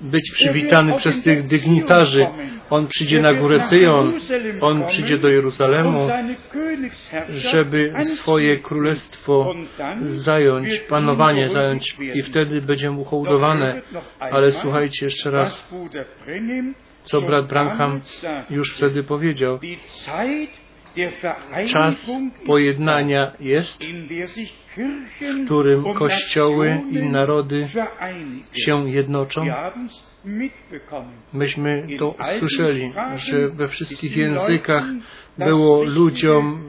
[0.00, 2.26] być przywitany przez tych dygnitarzy.
[2.70, 4.14] On przyjdzie na górę Syjon,
[4.60, 6.08] On przyjdzie do Jeruzalemu,
[7.28, 9.54] żeby swoje królestwo
[10.02, 11.96] zająć, panowanie zająć.
[12.14, 13.82] i wtedy będzie mu hołdowane.
[14.20, 15.74] Ale słuchajcie jeszcze raz,
[17.02, 18.00] co brat Branham
[18.50, 19.58] już wtedy powiedział.
[21.66, 22.10] Czas
[22.46, 23.78] pojednania jest,
[24.76, 27.68] w którym kościoły i narody
[28.52, 29.46] się jednoczą.
[31.32, 34.84] Myśmy to słyszeli, że we wszystkich językach
[35.38, 36.64] było ludziom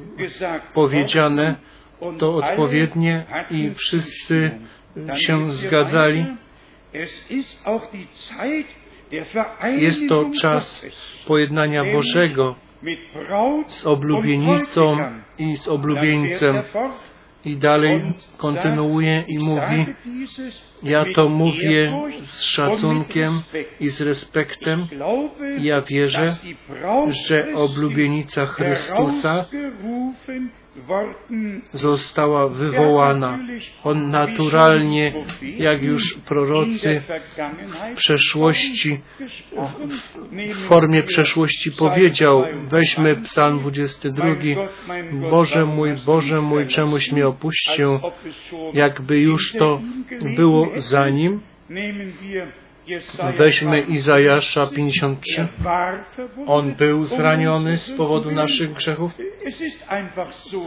[0.74, 1.56] powiedziane
[2.18, 4.52] to odpowiednie i wszyscy
[5.16, 6.26] się zgadzali.
[9.78, 10.86] Jest to czas
[11.28, 12.56] pojednania Bożego
[13.68, 14.98] z oblubienicą
[15.38, 16.64] i z oblubieńcem.
[17.46, 19.86] I dalej kontynuuje i mówi,
[20.84, 23.42] ja to mówię z szacunkiem
[23.80, 24.88] i z respektem.
[25.58, 26.36] Ja wierzę,
[27.28, 29.46] że oblubienica Chrystusa
[31.74, 33.40] została wywołana.
[33.84, 35.14] On naturalnie,
[35.58, 37.02] jak już prorocy
[37.94, 39.02] w przeszłości,
[40.54, 44.26] w formie przeszłości powiedział, weźmy psalm 22,
[45.30, 48.00] Boże mój, Boże mój, czemuś mnie opuścił,
[48.74, 49.82] jakby już to
[50.36, 51.40] było za nim.
[53.38, 55.48] Weźmy Izajasza 53.
[56.48, 59.12] On był zraniony z powodu naszych grzechów.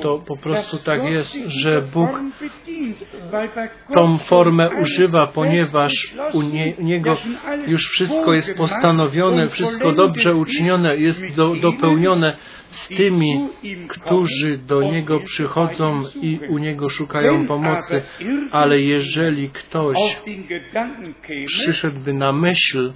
[0.02, 2.20] To po prostu tak jest, że Bóg
[3.94, 5.92] tą formę używa, ponieważ
[6.32, 7.16] u nie, Niego
[7.66, 12.36] już wszystko jest postanowione, wszystko dobrze uczynione, jest do, dopełnione
[12.76, 13.48] z tymi,
[13.88, 18.02] którzy do Niego przychodzą i u Niego szukają pomocy.
[18.50, 19.96] Ale jeżeli ktoś
[21.46, 22.92] przyszedłby na myśl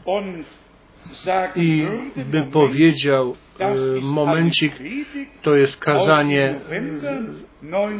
[1.56, 4.72] i by powiedział, e, momencik,
[5.42, 6.60] to jest kazanie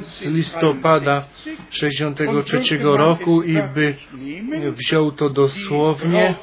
[0.01, 1.25] z listopada
[1.71, 3.97] 63 roku i by
[4.73, 6.35] wziął to dosłownie,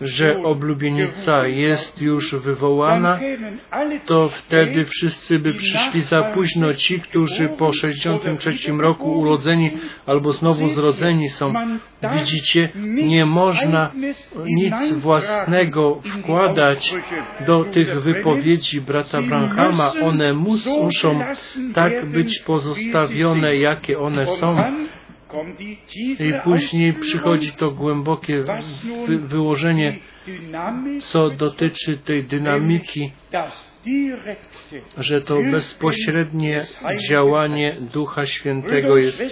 [0.00, 3.20] że oblubienica jest już wywołana,
[4.06, 6.74] to wtedy wszyscy by przyszli za późno.
[6.74, 9.70] Ci, którzy po 63 roku urodzeni
[10.06, 11.52] albo znowu zrodzeni są.
[12.14, 12.68] Widzicie,
[13.04, 13.92] nie można
[14.46, 16.94] nic własnego wkładać
[17.46, 19.92] do tych wypowiedzi brata Branhama.
[20.02, 21.20] One mus, muszą
[21.74, 24.56] tak być pozostawione, jakie one są.
[26.20, 28.44] I później przychodzi to głębokie
[29.06, 29.96] wy wyłożenie,
[30.98, 33.12] co dotyczy tej dynamiki,
[34.98, 36.60] że to bezpośrednie
[37.08, 39.22] działanie Ducha Świętego jest.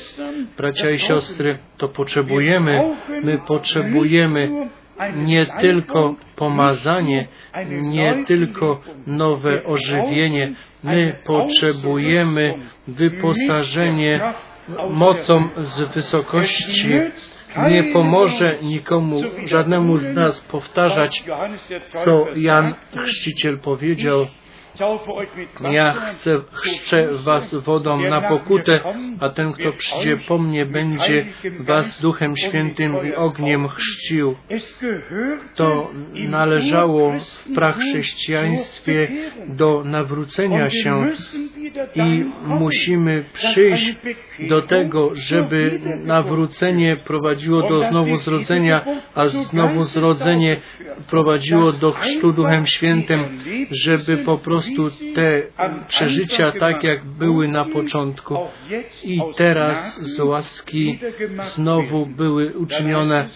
[0.56, 2.96] Bracia i siostry, to potrzebujemy.
[3.22, 4.70] My potrzebujemy
[5.16, 7.28] nie tylko pomazanie,
[7.82, 10.54] nie tylko nowe ożywienie.
[10.82, 12.54] My potrzebujemy
[12.88, 14.20] wyposażenie
[14.90, 16.88] mocą z wysokości.
[17.70, 21.24] Nie pomoże nikomu, żadnemu z nas powtarzać,
[22.04, 24.26] co Jan Chrzciciel powiedział.
[25.70, 28.80] Ja chcę, chrzczę was wodą na pokutę,
[29.20, 31.26] a ten, kto przyjdzie po mnie, będzie
[31.60, 34.36] was Duchem Świętym i ogniem chrzcił.
[35.54, 39.08] To należało w prachrześcijaństwie
[39.48, 41.06] do nawrócenia się
[41.94, 43.94] i musimy przyjść
[44.48, 49.24] do tego, żeby nawrócenie prowadziło do zrozenia, a
[49.78, 50.60] zrozenie
[51.10, 53.38] prowadziło do chrztu Duchem Świętym,
[53.70, 54.38] żeby po
[54.76, 55.42] prostu te
[55.88, 58.38] przeżycia tak jak były na początku.
[59.04, 60.98] I teraz z łaski
[61.54, 63.28] znowu były uczynione.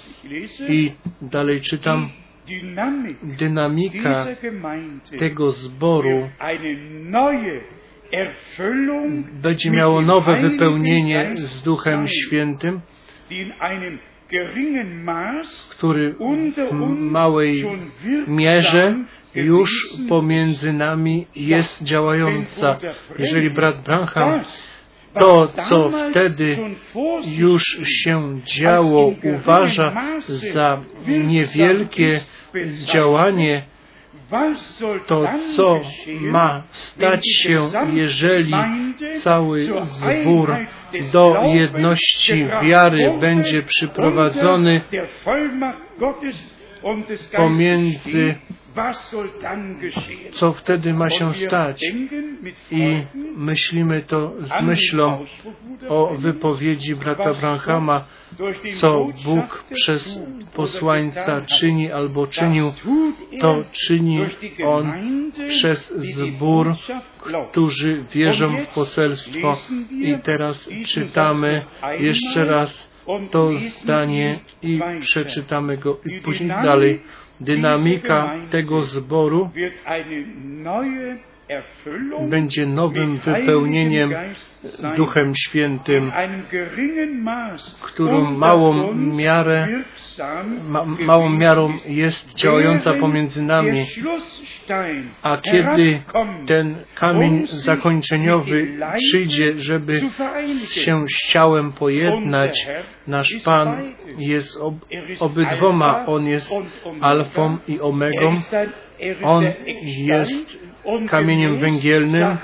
[0.68, 2.08] I dalej czytam.
[3.22, 4.26] Dynamika
[5.18, 6.28] tego zboru
[9.32, 12.80] będzie miało nowe wypełnienie z Duchem Świętym,
[15.70, 16.14] który
[16.70, 16.74] w
[17.10, 17.64] małej
[18.26, 18.94] mierze
[19.34, 19.70] już
[20.08, 22.78] pomiędzy nami jest działająca.
[23.18, 24.40] Jeżeli brat Branham
[25.20, 26.56] to, co wtedy
[27.38, 29.92] już się działo, uważa
[30.26, 32.20] za niewielkie
[32.84, 33.62] działanie,
[35.06, 35.24] to
[35.56, 35.80] co
[36.20, 37.58] ma stać się,
[37.92, 38.52] jeżeli
[39.20, 40.56] cały zbór
[41.12, 44.80] do jedności wiary będzie przyprowadzony
[47.36, 48.34] pomiędzy
[50.30, 51.82] co wtedy ma się stać?
[52.70, 53.02] I
[53.36, 55.24] myślimy to z myślą
[55.88, 58.04] o wypowiedzi brata Branhama,
[58.74, 60.22] co Bóg przez
[60.54, 62.72] posłańca czyni albo czynił,
[63.40, 64.20] to czyni
[64.66, 64.92] On
[65.48, 66.74] przez zbór,
[67.50, 69.56] którzy wierzą w poselstwo.
[69.90, 71.64] I teraz czytamy
[71.98, 72.93] jeszcze raz
[73.30, 77.00] to zdanie i przeczytamy go i później dalej.
[77.40, 79.50] dynamika tego zboru
[82.28, 84.14] będzie nowym wypełnieniem
[84.96, 86.12] Duchem Świętym,
[87.80, 89.68] którą małą miarę,
[90.68, 93.86] ma, małą miarą jest działająca pomiędzy nami.
[95.22, 96.02] A kiedy
[96.48, 100.00] ten kamień zakończeniowy przyjdzie, żeby
[100.66, 102.66] się z ciałem pojednać,
[103.06, 104.74] nasz Pan jest ob,
[105.20, 106.06] obydwoma.
[106.06, 106.54] On jest
[107.00, 108.34] alfą i omegą.
[109.22, 109.44] On
[109.82, 110.58] jest
[111.08, 112.36] kamieniem węgielnym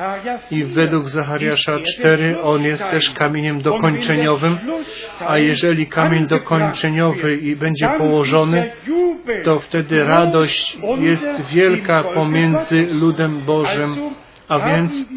[0.50, 4.58] i według Zachariasza 4 on jest też kamieniem dokończeniowym,
[5.28, 8.72] a jeżeli kamień dokończeniowy i będzie położony,
[9.44, 13.96] to wtedy radość jest wielka pomiędzy ludem Bożym.
[14.48, 15.08] A więc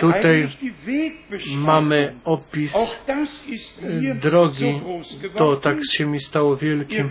[0.00, 0.48] Tutaj
[1.56, 2.98] mamy opis
[4.14, 4.80] drogi.
[5.36, 7.08] To tak się mi stało wielkim.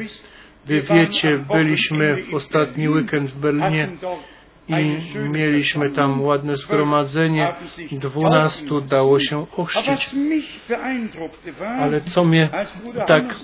[0.65, 3.89] Wy wiecie, byliśmy w ostatni weekend w Berlinie
[4.67, 4.99] i
[5.29, 7.53] mieliśmy tam ładne zgromadzenie.
[7.91, 10.09] Dwunastu dało się ochrzcić.
[11.79, 12.49] Ale co mnie
[13.07, 13.35] tak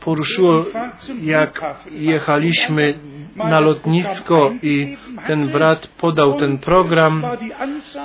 [0.00, 0.64] poruszyło,
[1.22, 1.60] jak
[1.90, 2.94] jechaliśmy
[3.36, 7.26] na lotnisko i ten brat podał ten program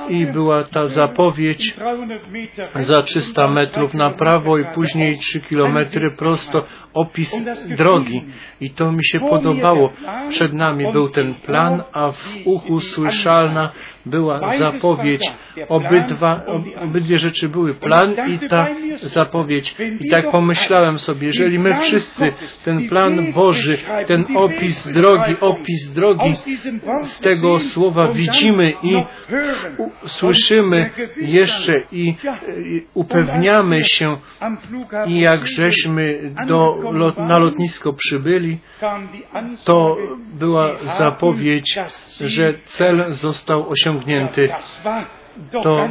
[0.09, 1.75] i była ta zapowiedź
[2.79, 7.43] za 300 metrów na prawo i później 3 kilometry prosto opis
[7.77, 8.25] drogi.
[8.61, 9.93] I to mi się podobało.
[10.29, 13.71] Przed nami był ten plan, a w uchu słyszalna
[14.05, 15.31] była zapowiedź.
[15.69, 16.41] Obydwa,
[16.81, 18.67] obydwie rzeczy były plan i ta
[19.01, 19.75] zapowiedź.
[19.99, 22.31] I tak pomyślałem sobie, jeżeli my wszyscy
[22.63, 26.35] ten plan Boży, ten opis drogi, opis drogi
[27.01, 29.03] z tego słowa widzimy i
[30.05, 32.15] słyszymy jeszcze i
[32.93, 34.17] upewniamy się
[35.07, 38.59] i jak żeśmy do, lot, na lotnisko przybyli,
[39.63, 39.97] to
[40.33, 41.79] była zapowiedź,
[42.21, 44.49] że cel został osiągnięty wciągnięty
[45.63, 45.89] to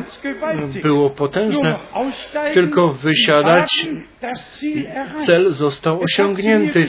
[0.82, 1.78] było potężne.
[2.55, 3.68] Tylko wysiadać,
[5.16, 6.84] cel został osiągnięty.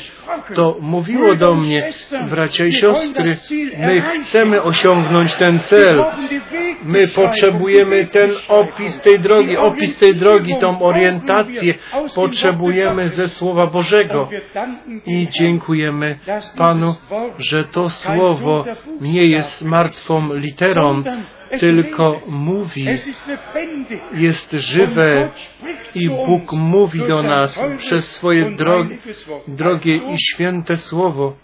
[0.56, 1.92] To mówiło do mnie,
[2.30, 3.38] bracia i siostry,
[3.78, 6.06] my chcemy osiągnąć ten cel.
[6.84, 11.74] My potrzebujemy ten opis tej drogi, opis tej drogi, tą orientację
[12.16, 14.30] potrzebujemy ze Słowa Bożego.
[15.06, 16.20] I dziękujemy
[16.58, 16.96] Panu,
[17.38, 18.66] że to Słowo
[19.02, 21.04] nie jest martwą literą,
[21.60, 22.86] tylko mówi,
[24.14, 25.30] jest żywe
[25.96, 28.98] i Bóg mówi do nas przez swoje drogi,
[29.48, 31.36] drogie i święte Słowo.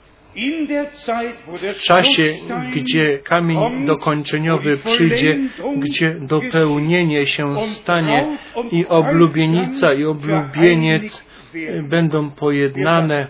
[1.74, 2.24] W czasie,
[2.76, 5.40] gdzie kamień dokończeniowy przyjdzie,
[5.78, 8.38] gdzie dopełnienie się stanie
[8.72, 11.24] i oblubienica i oblubieniec
[11.84, 13.28] będą pojednane,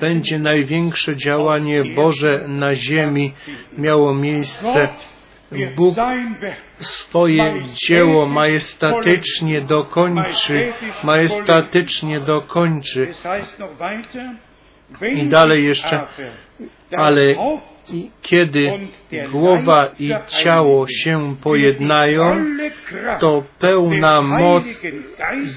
[0.00, 3.32] będzie największe działanie Boże na ziemi
[3.78, 4.88] miało miejsce.
[5.76, 5.96] Bóg
[6.78, 10.72] swoje dzieło majestatycznie dokończy,
[11.04, 13.14] majestatycznie dokończy.
[15.14, 16.06] I dalej jeszcze,
[16.96, 17.34] ale
[18.22, 18.72] kiedy
[19.32, 22.44] głowa i ciało się pojednają,
[23.20, 24.64] to pełna moc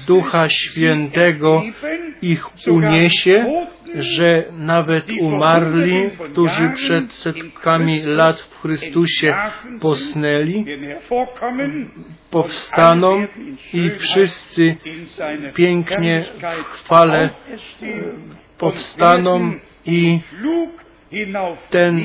[0.06, 1.62] Ducha Świętego
[2.22, 9.34] ich uniesie, że nawet umarli, którzy przed setkami lat w Chrystusie
[9.80, 10.64] posnęli,
[12.30, 13.26] powstaną
[13.72, 14.76] i wszyscy
[15.54, 17.30] pięknie w chwale
[18.58, 19.52] powstaną
[19.86, 20.20] i
[21.70, 22.02] ten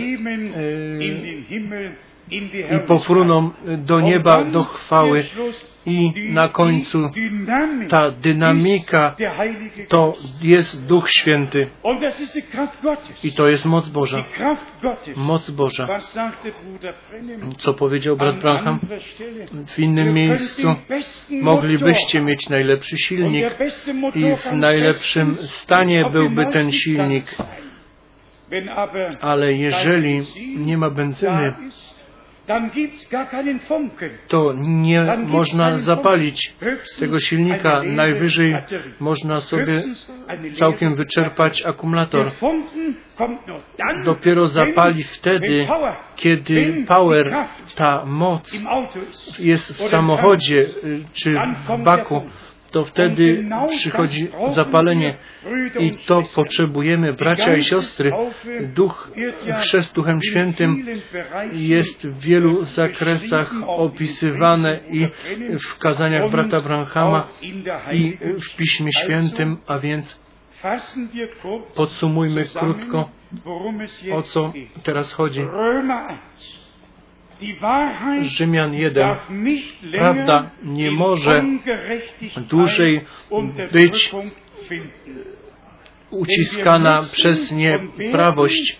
[2.31, 5.23] i pofruną do nieba, do chwały.
[5.85, 7.09] I na końcu
[7.89, 9.15] ta dynamika
[9.87, 11.67] to jest Duch Święty.
[13.23, 14.23] I to jest moc Boża.
[15.15, 15.87] Moc Boża.
[17.57, 18.79] Co powiedział brat Branham?
[19.67, 20.75] W innym miejscu
[21.41, 23.45] moglibyście mieć najlepszy silnik
[24.15, 27.35] i w najlepszym stanie byłby ten silnik.
[29.21, 30.21] Ale jeżeli
[30.57, 31.53] nie ma benzyny,
[34.27, 36.55] to nie można zapalić
[36.99, 37.83] tego silnika.
[37.83, 38.55] Najwyżej
[38.99, 39.73] można sobie
[40.53, 42.31] całkiem wyczerpać akumulator.
[44.05, 45.67] Dopiero zapali wtedy,
[46.15, 47.35] kiedy power,
[47.75, 48.63] ta moc
[49.39, 50.65] jest w samochodzie
[51.13, 51.35] czy
[51.67, 52.21] w baku
[52.71, 55.17] to wtedy przychodzi zapalenie.
[55.79, 58.11] I to potrzebujemy, bracia i siostry.
[58.75, 59.11] Duch,
[59.59, 60.85] chrzest Duchem Świętym
[61.51, 65.07] jest w wielu zakresach opisywane i
[65.67, 67.27] w kazaniach brata Branhama
[67.91, 70.21] i w Piśmie Świętym, a więc
[71.75, 73.09] podsumujmy krótko,
[74.11, 74.53] o co
[74.83, 75.41] teraz chodzi.
[78.21, 79.17] Rzymian 1.
[79.91, 81.43] Prawda nie może
[82.49, 83.01] dłużej
[83.71, 84.11] być
[86.11, 88.79] uciskana przez nieprawość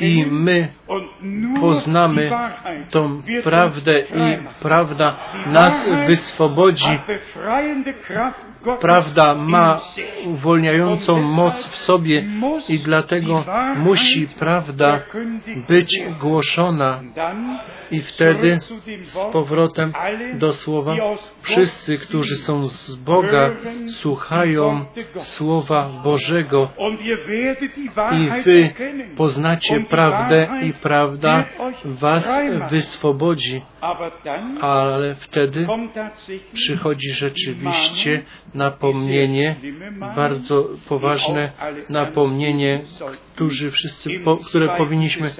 [0.00, 0.68] i my
[1.60, 2.30] poznamy
[2.90, 6.98] tą prawdę i prawda nas wyswobodzi
[8.80, 9.80] Prawda ma
[10.24, 12.24] uwolniającą moc w sobie
[12.68, 13.44] i dlatego
[13.76, 15.00] musi prawda
[15.68, 17.00] być głoszona
[17.90, 18.58] i wtedy
[19.02, 19.92] z powrotem
[20.34, 20.94] do słowa
[21.42, 23.50] wszyscy, którzy są z Boga,
[23.86, 24.84] słuchają
[25.18, 26.70] Słowa Bożego
[28.12, 28.70] i wy
[29.16, 31.44] poznacie prawdę i prawda
[31.84, 32.38] was
[32.70, 33.62] wyswobodzi.
[34.60, 35.66] Ale wtedy
[36.52, 38.22] przychodzi rzeczywiście
[38.56, 39.56] napomnienie,
[40.16, 41.52] bardzo poważne
[41.88, 42.82] napomnienie,
[43.34, 45.30] którzy wszyscy, po, które powinniśmy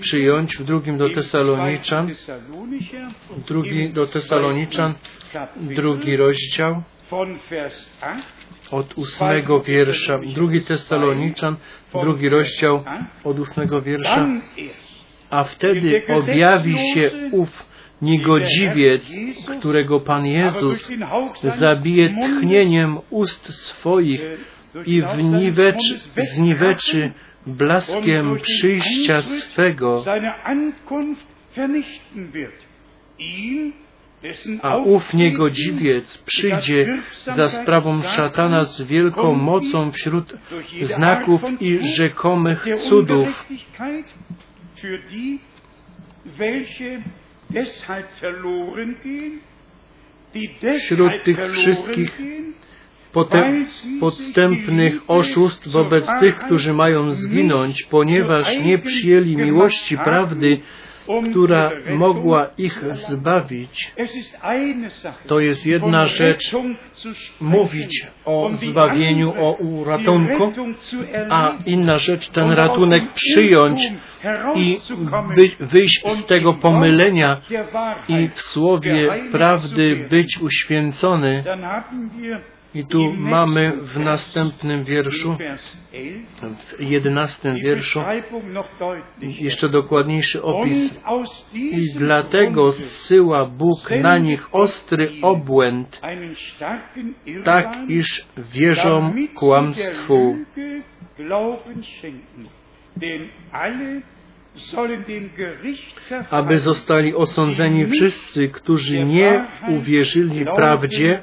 [0.00, 0.56] przyjąć.
[0.56, 2.10] W drugim do Tesaloniczan,
[3.48, 4.94] drugi do Tesaloniczan,
[5.56, 6.82] drugi rozdział
[8.70, 11.56] od ósmego wiersza, drugi Tesaloniczan,
[12.02, 12.84] drugi rozdział
[13.24, 14.26] od ósmego wiersza,
[15.30, 17.71] a wtedy objawi się ów
[18.02, 19.10] niegodziwiec,
[19.58, 20.90] którego Pan Jezus
[21.42, 24.20] zabije tchnieniem ust swoich
[24.86, 25.82] i wniwecz,
[26.16, 27.12] zniweczy
[27.46, 30.04] blaskiem przyjścia swego,
[34.62, 40.34] a ów niegodziwiec przyjdzie za sprawą szatana z wielką mocą wśród
[40.82, 43.28] znaków i rzekomych cudów,
[50.78, 52.10] wśród tych wszystkich
[53.12, 53.66] potem,
[54.00, 60.60] podstępnych oszustw wobec tych, którzy mają zginąć, ponieważ nie przyjęli miłości prawdy,
[61.30, 63.92] która mogła ich zbawić.
[65.26, 66.56] To jest jedna rzecz
[67.40, 70.52] mówić o zbawieniu, o uratunku,
[71.30, 73.82] a inna rzecz ten ratunek przyjąć
[74.54, 74.78] i
[75.60, 77.40] wyjść z tego pomylenia
[78.08, 81.44] i w słowie prawdy być uświęcony.
[82.74, 85.36] I tu mamy w następnym wierszu,
[86.78, 88.02] w jedenastym wierszu,
[89.20, 91.00] jeszcze dokładniejszy opis.
[91.54, 96.00] I dlatego zsyła Bóg na nich ostry obłęd,
[97.44, 100.36] tak iż wierzą kłamstwu.
[106.30, 111.22] Aby zostali osądzeni wszyscy, którzy nie uwierzyli prawdzie,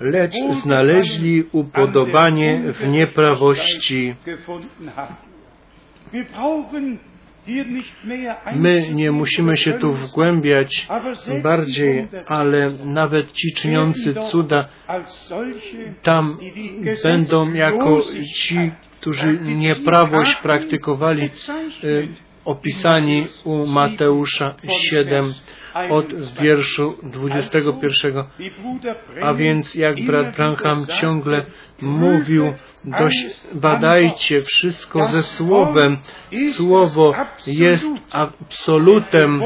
[0.00, 4.14] lecz znaleźli upodobanie w nieprawości.
[8.54, 10.88] My nie musimy się tu wgłębiać
[11.42, 14.68] bardziej, ale nawet ci czyniący cuda
[16.02, 16.38] tam
[17.04, 18.02] będą jako
[18.34, 21.30] ci, którzy nieprawość praktykowali,
[22.44, 24.54] opisani u Mateusza
[24.90, 25.34] 7
[25.90, 28.24] od wierszu 21.
[29.22, 31.46] A więc jak brat Branham ciągle
[31.82, 32.52] mówił,
[32.84, 35.96] dość badajcie wszystko ze Słowem.
[36.52, 37.14] Słowo
[37.46, 39.42] jest absolutem.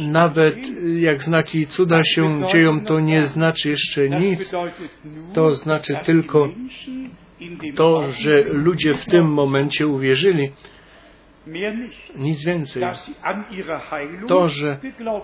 [0.00, 0.56] Nawet
[0.98, 4.54] jak znaki cuda się dzieją, to nie znaczy jeszcze nic.
[5.34, 6.48] To znaczy tylko
[7.76, 10.52] to, że ludzie w tym momencie uwierzyli.
[12.16, 12.82] Nic więcej.
[14.28, 14.78] To, że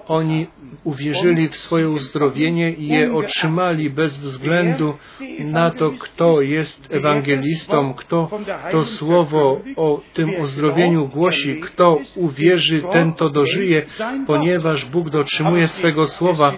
[0.06, 0.46] oni
[0.84, 4.94] uwierzyli w swoje uzdrowienie i je otrzymali bez względu
[5.38, 8.30] na to, kto jest ewangelistą, kto
[8.70, 13.86] to słowo o tym uzdrowieniu głosi, kto uwierzy, ten to dożyje,
[14.26, 16.52] ponieważ Bóg dotrzymuje swego słowa.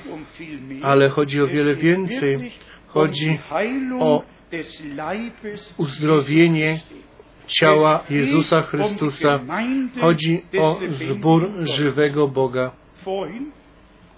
[0.82, 2.52] Ale chodzi o wiele więcej.
[2.86, 3.38] Chodzi
[4.00, 4.22] o
[5.78, 6.80] uzdrowienie
[7.48, 9.40] ciała Jezusa Chrystusa.
[10.00, 12.70] Chodzi o zbór żywego Boga.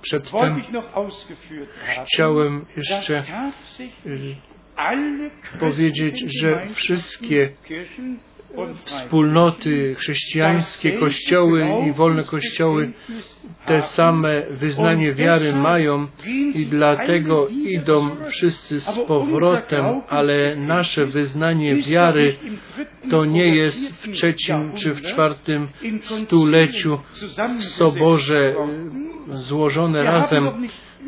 [0.03, 0.63] Przedtem
[2.05, 3.25] chciałem jeszcze
[5.61, 7.53] powiedzieć, że wszystkie
[8.85, 12.93] wspólnoty chrześcijańskie, kościoły i wolne kościoły
[13.67, 16.07] te same wyznanie wiary mają
[16.55, 22.37] i dlatego idą wszyscy z powrotem, ale nasze wyznanie wiary
[23.11, 25.69] to nie jest w trzecim czy w czwartym
[26.01, 26.99] stuleciu
[27.59, 28.55] w soborze
[29.29, 30.51] złożone razem.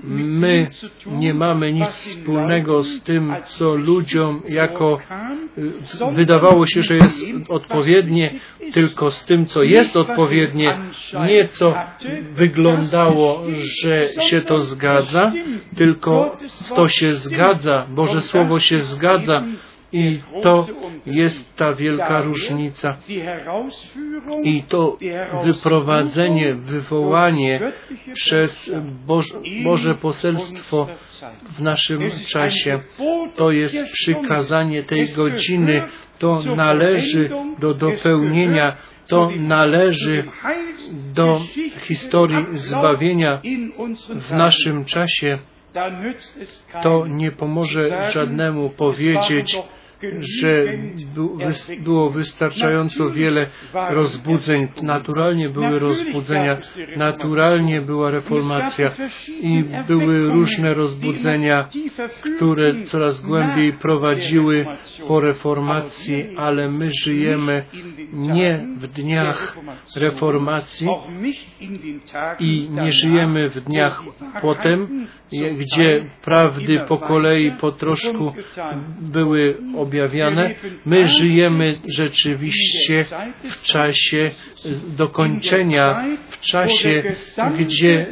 [0.05, 0.71] My
[1.07, 4.99] nie mamy nic wspólnego z tym, co ludziom jako
[6.13, 8.35] wydawało się, że jest odpowiednie,
[8.73, 10.79] tylko z tym, co jest odpowiednie,
[11.27, 11.75] nie co
[12.33, 13.43] wyglądało,
[13.83, 15.33] że się to zgadza,
[15.77, 16.37] tylko
[16.75, 19.45] to się zgadza, Boże Słowo się zgadza
[19.93, 20.67] I to
[21.07, 22.97] jest ta wielka różnica.
[24.43, 24.99] I to
[25.45, 27.73] wyprowadzenie, wywołanie
[28.15, 28.71] przez
[29.07, 29.35] Boże,
[29.65, 30.87] Boże poselstwo
[31.45, 32.81] w naszym czasie,
[33.35, 35.83] to jest przykazanie tej godziny,
[36.19, 38.77] to należy do dopełnienia,
[39.09, 40.25] to należy
[41.15, 41.41] do
[41.81, 43.41] historii zbawienia
[44.09, 45.39] w naszym czasie.
[46.83, 49.59] To nie pomoże żadnemu powiedzieć,
[50.21, 50.65] że
[51.79, 53.51] było wystarczająco wiele
[53.91, 54.69] rozbudzeń.
[54.83, 56.61] Naturalnie były rozbudzenia,
[56.97, 58.93] naturalnie była reformacja.
[59.41, 61.69] i były różne rozbudzenia,
[62.37, 64.67] które coraz głębiej prowadziły
[65.09, 67.65] po reformacji, ale my żyjemy
[68.13, 69.57] nie w dniach
[69.97, 70.89] reformacji
[72.41, 74.03] i nie żyjemy w dniach
[74.41, 75.07] potem,
[75.59, 78.33] gdzie prawdy po kolei, po troszku
[79.01, 79.57] były
[79.93, 80.55] objawiane.
[80.87, 83.05] My żyjemy rzeczywiście
[83.51, 84.31] w czasie
[84.97, 87.03] dokończenia, w czasie,
[87.59, 88.07] gdzie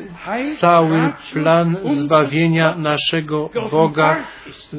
[0.54, 4.26] cały plan zbawienia naszego Boga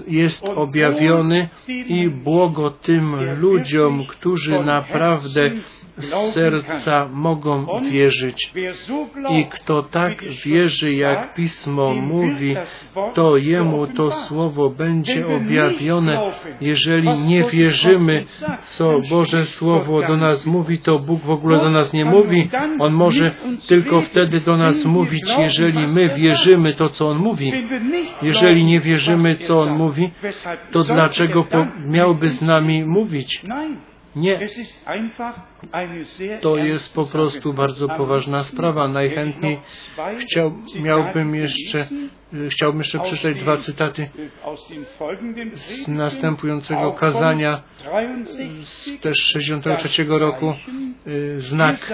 [0.07, 5.51] jest objawiony i błogo tym ludziom, którzy naprawdę
[6.01, 8.53] z serca mogą wierzyć.
[9.29, 12.55] I kto tak wierzy, jak Pismo mówi,
[13.13, 16.31] to jemu to słowo będzie objawione.
[16.61, 18.23] Jeżeli nie wierzymy,
[18.63, 22.49] co Boże Słowo do nas mówi, to Bóg w ogóle do nas nie mówi.
[22.79, 23.35] On może
[23.67, 27.53] tylko wtedy do nas mówić, jeżeli my wierzymy to, co On mówi.
[28.21, 30.11] Jeżeli nie wierzymy, co On mówi,
[30.71, 31.47] to dlaczego
[31.85, 33.41] miałby z nami mówić?
[34.15, 34.47] Nie.
[36.41, 38.87] To jest po prostu bardzo poważna sprawa.
[38.87, 39.59] Najchętniej
[40.19, 41.87] chciał, miałbym jeszcze,
[42.49, 44.09] chciałbym jeszcze przeczytać dwa cytaty
[45.53, 47.63] z następującego kazania
[48.61, 50.53] z też 63 roku.
[51.37, 51.93] Znak.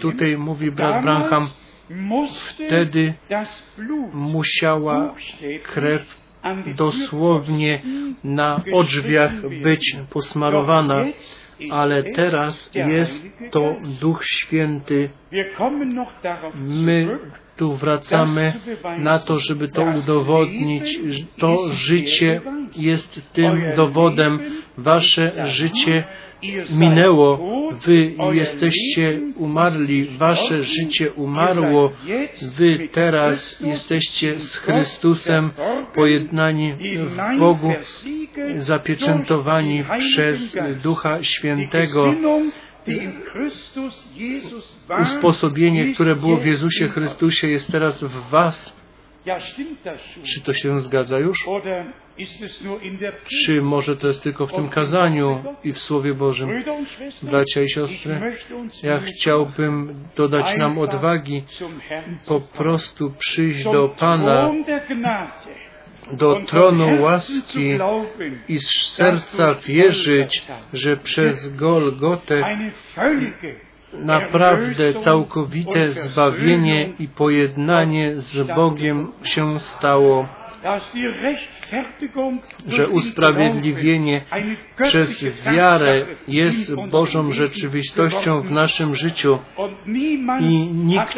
[0.00, 1.48] Tutaj mówi brat Branham,
[2.54, 3.14] wtedy
[4.12, 5.14] musiała
[5.62, 6.25] krew
[6.76, 7.82] dosłownie
[8.24, 11.04] na odrzwiach być posmarowana,
[11.70, 15.10] ale teraz jest to Duch Święty.
[16.54, 17.18] My
[17.56, 18.52] tu wracamy
[18.98, 20.98] na to, żeby to udowodnić.
[21.38, 22.40] To życie
[22.76, 24.40] jest tym dowodem.
[24.78, 26.04] Wasze życie
[26.70, 27.56] minęło.
[27.86, 30.18] Wy jesteście umarli.
[30.18, 31.92] Wasze życie umarło.
[32.56, 35.50] Wy teraz jesteście z Chrystusem
[35.94, 37.72] pojednani w Bogu,
[38.56, 42.14] zapieczętowani przez Ducha Świętego
[45.00, 48.76] usposobienie, które było w Jezusie Chrystusie, jest teraz w Was.
[50.22, 51.38] Czy to się zgadza już?
[53.24, 56.64] Czy może to jest tylko w tym kazaniu i w Słowie Bożym?
[57.22, 58.36] Bracia i siostry,
[58.82, 61.44] ja chciałbym dodać nam odwagi
[62.28, 64.50] po prostu przyjść do Pana
[66.12, 67.78] do tronu łaski
[68.48, 70.42] i z serca wierzyć,
[70.72, 72.42] że przez Golgotę
[73.92, 80.28] naprawdę całkowite zbawienie i pojednanie z Bogiem się stało
[82.66, 84.24] że usprawiedliwienie
[84.82, 89.38] przez wiarę jest Bożą rzeczywistością w naszym życiu.
[90.40, 91.14] I nikt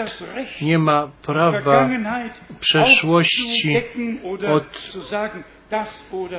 [0.62, 1.88] nie ma prawa
[2.60, 3.76] przeszłości
[4.48, 4.90] od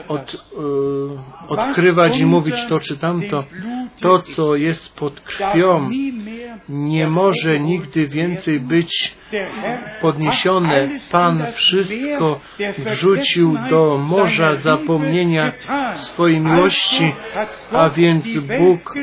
[0.08, 3.44] od, e, odkrywać i mówić to czy tamto.
[4.02, 5.90] To, co jest pod krwią,
[6.70, 9.16] nie może nigdy więcej być
[10.02, 10.90] podniesione.
[11.12, 12.40] Pan wszystko
[12.78, 15.54] wrzucił do morza zapomnienia
[15.96, 17.14] swojej miłości,
[17.72, 18.96] a więc Bóg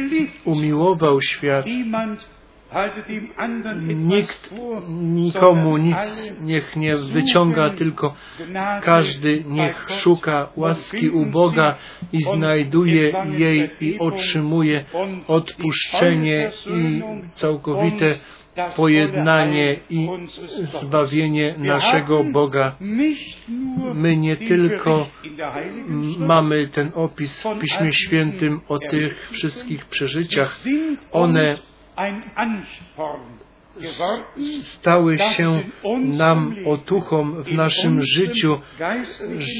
[0.45, 1.65] umiłował świat.
[3.95, 4.55] Nikt
[4.89, 8.15] nikomu nic niech nie wyciąga, tylko
[8.83, 11.79] każdy niech szuka łaski u Boga
[12.13, 14.85] i znajduje jej i otrzymuje
[15.27, 17.03] odpuszczenie i
[17.35, 18.15] całkowite
[18.77, 20.09] pojednanie i
[20.61, 22.77] zbawienie naszego Boga.
[23.95, 25.07] My nie tylko
[26.19, 30.59] mamy ten opis w Piśmie Świętym o tych wszystkich przeżyciach,
[31.13, 31.57] one
[34.63, 35.59] stały się
[36.19, 38.61] nam otuchą w naszym życiu,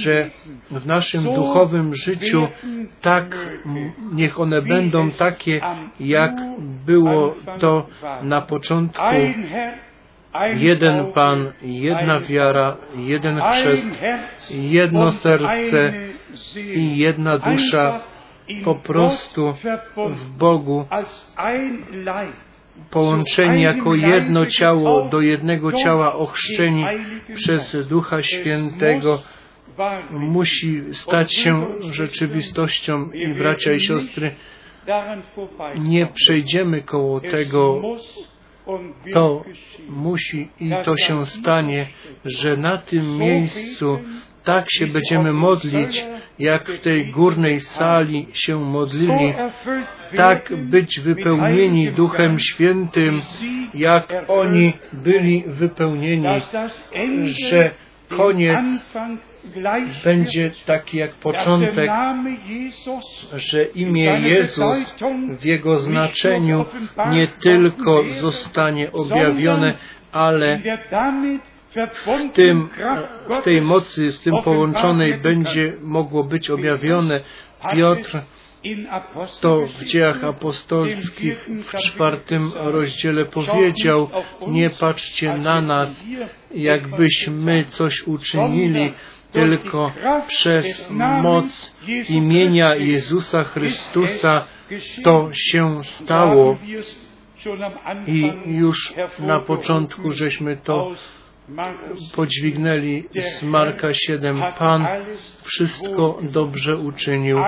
[0.03, 0.31] że
[0.71, 2.49] w naszym duchowym życiu
[3.01, 3.37] tak
[4.13, 5.61] niech one będą takie,
[6.01, 6.33] jak
[6.87, 7.87] było to
[8.23, 9.03] na początku.
[10.57, 13.89] Jeden Pan, jedna wiara, jeden chrzest,
[14.51, 15.93] jedno serce
[16.75, 18.01] i jedna dusza
[18.65, 19.55] po prostu
[19.97, 20.87] w Bogu,
[22.91, 26.85] połączeni jako jedno ciało do jednego ciała, ochrzczeni
[27.35, 29.23] przez Ducha Świętego,
[30.11, 34.35] musi stać się rzeczywistością i bracia i siostry,
[35.79, 37.83] nie przejdziemy koło tego,
[39.13, 39.45] to
[39.89, 41.87] musi i to się stanie,
[42.25, 43.99] że na tym miejscu
[44.47, 46.05] tak się będziemy modlić,
[46.39, 49.35] jak w tej górnej sali się modlili,
[50.17, 53.21] tak być wypełnieni Duchem Świętym,
[53.75, 56.27] jak oni byli wypełnieni,
[57.25, 57.71] że
[58.17, 58.67] koniec
[60.05, 61.91] będzie taki jak początek,
[63.33, 64.95] że imię Jezus
[65.41, 66.65] w jego znaczeniu
[67.11, 69.79] nie tylko zostanie objawione,
[70.13, 70.61] ale
[71.77, 72.69] w, tym,
[73.29, 77.21] w tej mocy z tym połączonej będzie mogło być objawione.
[77.73, 78.19] Piotr
[79.41, 84.09] to w dziejach apostolskich w czwartym rozdziale powiedział,
[84.49, 86.07] nie patrzcie na nas,
[86.55, 88.93] jakbyśmy coś uczynili,
[89.33, 89.93] tylko
[90.27, 90.91] przez
[91.23, 91.77] moc
[92.09, 94.47] imienia Jezusa Chrystusa
[95.05, 96.59] to się stało.
[98.07, 100.93] I już na początku żeśmy to
[102.17, 104.43] podźwignęli z Marka 7.
[104.59, 104.87] Pan
[105.43, 107.39] wszystko dobrze uczynił.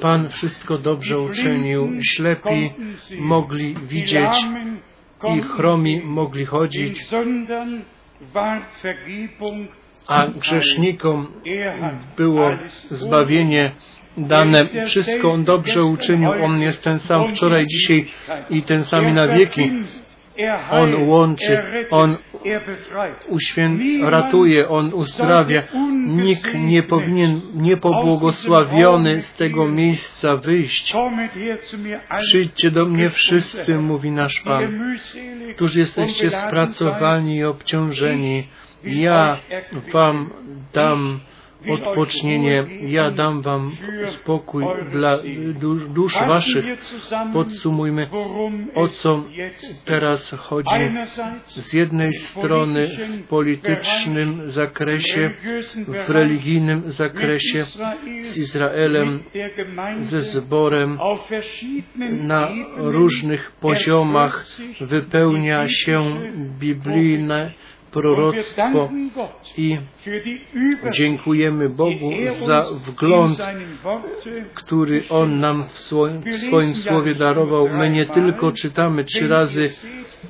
[0.00, 1.92] Pan wszystko dobrze uczynił.
[2.10, 2.70] Ślepi
[3.18, 4.36] mogli widzieć
[5.36, 7.00] i chromi mogli chodzić,
[10.06, 11.26] a grzesznikom
[12.16, 12.50] było
[12.90, 13.72] zbawienie
[14.16, 14.64] dane.
[14.86, 16.30] Wszystko On dobrze uczynił.
[16.44, 18.06] On jest ten sam wczoraj, dzisiaj
[18.50, 19.70] i ten sam na wieki.
[20.70, 22.16] On łączy, On
[23.28, 25.62] uświęt, ratuje, On uzdrawia.
[26.06, 30.94] Nikt nie powinien niepobłogosławiony z tego miejsca wyjść.
[32.18, 34.96] Przyjdźcie do mnie wszyscy, mówi nasz Pan,
[35.54, 38.48] którzy jesteście spracowani i obciążeni.
[38.84, 39.38] Ja
[39.92, 40.30] Wam
[40.72, 41.20] dam
[41.70, 42.66] odpocznienie.
[42.80, 43.70] Ja dam Wam
[44.06, 45.18] spokój dla
[45.88, 46.64] dusz Waszych.
[47.32, 48.08] Podsumujmy,
[48.74, 49.24] o co
[49.84, 50.74] teraz chodzi.
[51.44, 55.30] Z jednej strony w politycznym zakresie,
[55.88, 57.64] w religijnym zakresie,
[58.22, 59.22] z Izraelem,
[59.98, 60.98] ze zborem,
[62.10, 64.46] na różnych poziomach
[64.80, 66.02] wypełnia się
[66.60, 67.50] biblijne
[67.96, 68.90] proroctwo
[69.56, 69.76] i
[70.92, 72.10] dziękujemy Bogu
[72.46, 73.38] za wgląd,
[74.54, 77.68] który On nam w swoim, w swoim Słowie darował.
[77.68, 79.70] My nie tylko czytamy trzy razy,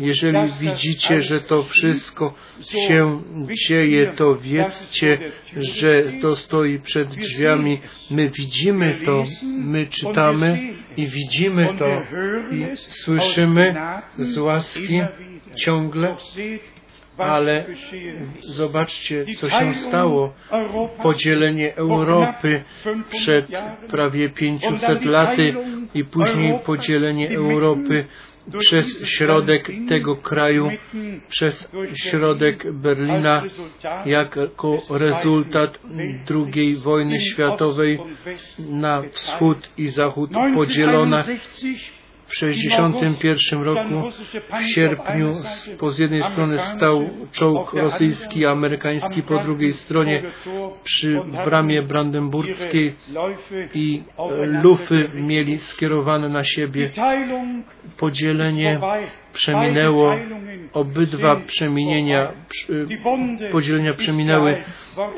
[0.00, 3.22] jeżeli widzicie, że to wszystko się
[3.68, 5.18] dzieje, to wiedzcie,
[5.56, 7.80] że to stoi przed drzwiami.
[8.10, 9.22] My widzimy to,
[9.58, 12.02] my czytamy i widzimy to
[12.50, 13.74] i słyszymy
[14.18, 15.00] z łaski
[15.56, 16.16] ciągle
[17.18, 17.64] ale
[18.40, 20.34] zobaczcie, co się stało.
[21.02, 22.64] Podzielenie Europy
[23.10, 23.46] przed
[23.88, 25.54] prawie 500 laty
[25.94, 28.06] i później podzielenie Europy
[28.58, 30.70] przez środek tego kraju,
[31.28, 33.42] przez środek Berlina,
[34.04, 35.80] jako rezultat
[36.30, 37.98] II wojny światowej
[38.58, 41.24] na wschód i zachód podzielona
[42.26, 44.10] w 1961 roku
[44.58, 45.32] w sierpniu
[45.78, 50.22] po z jednej strony stał czołg rosyjski, i amerykański po drugiej stronie
[50.82, 52.94] przy bramie brandenburskiej
[53.74, 54.02] i
[54.62, 56.90] lufy mieli skierowane na siebie.
[57.98, 58.80] Podzielenie
[59.32, 60.16] przeminęło,
[60.72, 62.32] obydwa przemienienia,
[63.52, 64.64] podzielenia przeminęły,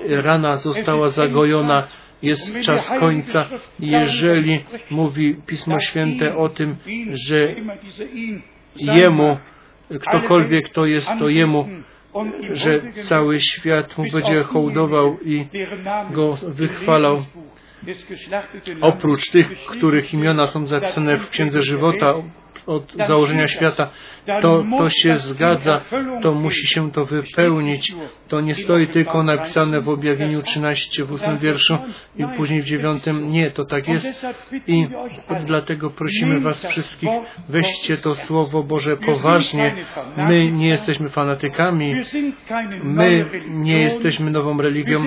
[0.08, 1.88] rana została zagojona,
[2.22, 3.48] jest czas końca,
[3.80, 6.76] jeżeli mówi Pismo Święte o tym,
[7.28, 7.54] że
[8.76, 9.38] Jemu,
[10.00, 11.68] ktokolwiek to jest, to Jemu,
[12.52, 15.46] że cały świat mu będzie hołdował i
[16.10, 17.24] go wychwalał.
[18.80, 22.14] Oprócz tych, których imiona są zapisane w Księdze Żywota,
[22.66, 23.90] od założenia świata,
[24.42, 25.80] to, to się zgadza,
[26.22, 27.94] to musi się to wypełnić.
[28.28, 31.78] To nie stoi tylko napisane w objawieniu 13 w 8 wierszu
[32.16, 33.02] i później w 9.
[33.22, 34.26] Nie, to tak jest.
[34.66, 34.86] I
[35.46, 37.10] dlatego prosimy Was wszystkich,
[37.48, 39.74] weźcie to Słowo Boże poważnie.
[40.16, 41.94] My nie jesteśmy fanatykami,
[42.82, 45.04] my nie jesteśmy nową religią,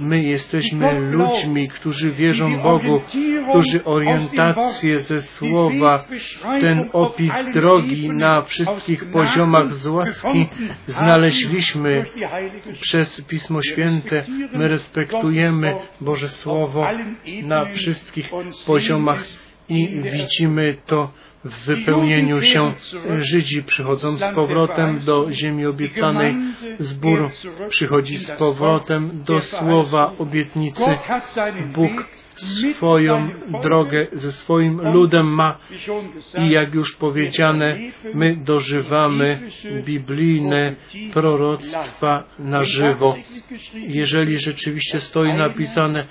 [0.00, 3.00] my jesteśmy ludźmi, którzy wierzą Bogu,
[3.48, 6.04] którzy orientację ze Słowa.
[6.60, 7.81] Ten opis drogi
[8.12, 10.48] na wszystkich poziomach z łaski
[10.86, 12.04] znaleźliśmy
[12.80, 14.24] przez Pismo Święte.
[14.52, 16.86] My respektujemy Boże Słowo
[17.42, 18.30] na wszystkich
[18.66, 19.24] poziomach
[19.68, 21.12] i widzimy to
[21.44, 22.74] w wypełnieniu się
[23.18, 26.34] Żydzi przychodzą z powrotem do ziemi obiecanej,
[26.78, 27.30] zbór
[27.68, 30.98] przychodzi z powrotem do słowa obietnicy.
[31.74, 33.28] Bóg swoją
[33.62, 35.58] drogę ze swoim ludem ma
[36.38, 37.78] i jak już powiedziane,
[38.14, 39.40] my dożywamy
[39.84, 40.74] biblijne
[41.12, 43.16] proroctwa na żywo.
[43.74, 46.06] Jeżeli rzeczywiście stoi napisane,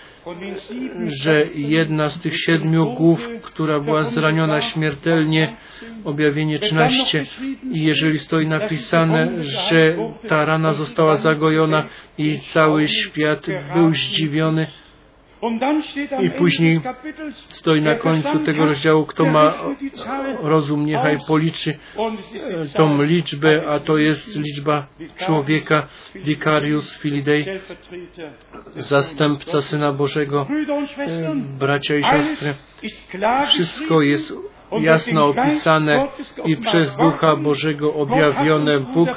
[1.05, 5.20] że jedna z tych siedmiu głów, która była zraniona śmiertelnie,
[6.03, 7.25] objawienie 13,
[7.71, 9.95] i jeżeli stoi napisane, że
[10.27, 14.67] ta rana została zagojona i cały świat był zdziwiony,
[16.21, 16.79] i później
[17.47, 19.53] stoi na końcu tego rozdziału, kto ma
[20.41, 21.77] rozum, niechaj policzy
[22.75, 27.45] tą liczbę, a to jest liczba człowieka, Vicarius Filidei,
[28.75, 30.47] zastępca Syna Bożego,
[31.59, 32.53] bracia i siostry.
[33.47, 34.33] Wszystko jest
[34.79, 36.07] jasno opisane
[36.45, 38.79] i przez Ducha Bożego objawione.
[38.79, 39.09] Bóg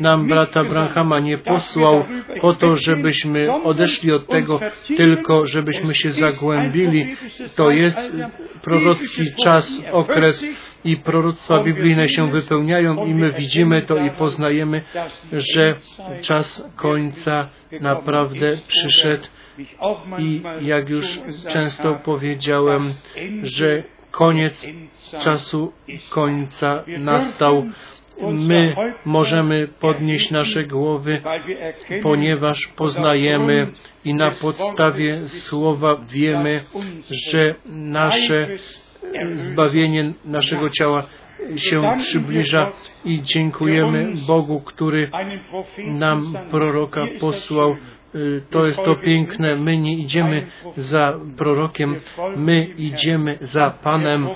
[0.00, 2.04] nam brata Branhama nie posłał
[2.40, 4.60] po to, żebyśmy odeszli od tego,
[4.96, 7.16] tylko żebyśmy się zagłębili.
[7.56, 8.12] To jest
[8.62, 10.44] prorocki czas, okres
[10.84, 14.82] i proroctwa biblijne się wypełniają i my widzimy to i poznajemy,
[15.32, 15.74] że
[16.20, 17.48] czas końca
[17.80, 19.24] naprawdę przyszedł
[20.18, 22.92] i jak już często powiedziałem,
[23.42, 23.82] że
[24.18, 24.66] koniec
[25.18, 25.72] czasu
[26.10, 27.64] końca nastał.
[28.22, 31.22] My możemy podnieść nasze głowy,
[32.02, 33.66] ponieważ poznajemy
[34.04, 36.64] i na podstawie słowa wiemy,
[37.30, 38.48] że nasze
[39.32, 41.02] zbawienie naszego ciała
[41.56, 42.72] się przybliża
[43.04, 45.10] i dziękujemy Bogu, który
[45.86, 47.76] nam proroka posłał
[48.50, 49.56] to jest to piękne.
[49.56, 50.46] My nie idziemy
[50.76, 52.00] za prorokiem,
[52.36, 54.28] my idziemy za Panem.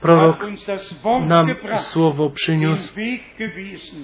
[0.00, 0.38] Prorok
[1.26, 2.94] nam słowo przyniósł,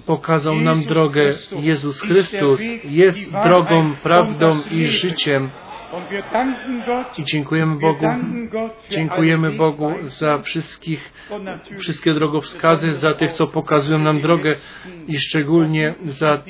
[0.06, 1.34] pokazał nam drogę.
[1.60, 5.50] Jezus Chrystus jest drogą, prawdą i życiem.
[7.18, 8.06] I dziękujemy Bogu,
[8.90, 11.12] dziękujemy Bogu za wszystkich,
[11.78, 14.54] wszystkie drogowskazy, za tych, co pokazują nam drogę
[15.08, 16.42] i szczególnie za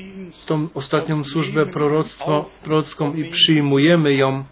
[0.46, 4.44] tą ostatnią służbę proroctwo, prorocką i przyjmujemy ją.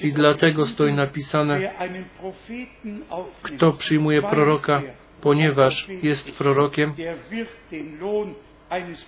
[0.00, 1.72] I dlatego stoi napisane,
[3.42, 4.82] kto przyjmuje proroka,
[5.20, 6.94] ponieważ jest prorokiem,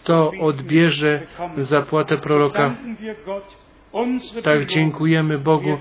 [0.05, 1.27] to odbierze
[1.59, 2.75] zapłatę proroka.
[4.43, 5.79] Tak dziękujemy Bogu.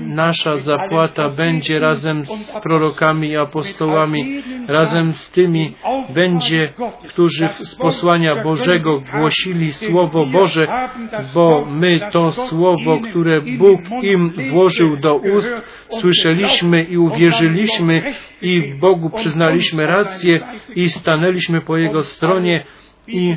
[0.00, 5.74] Nasza zapłata będzie razem z prorokami i apostołami, razem z tymi
[6.14, 6.72] będzie,
[7.08, 10.66] którzy z posłania Bożego głosili Słowo Boże,
[11.34, 19.10] bo my to Słowo, które Bóg im włożył do ust, słyszeliśmy i uwierzyliśmy i Bogu
[19.10, 20.40] przyznaliśmy rację
[20.76, 22.64] i stanęliśmy po Jego stronie
[23.06, 23.36] i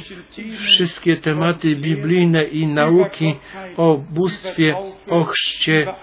[0.58, 3.36] wszystkie tematy biblijne i nauki
[3.78, 4.76] o bóstwie,
[5.10, 5.94] o chrzcie,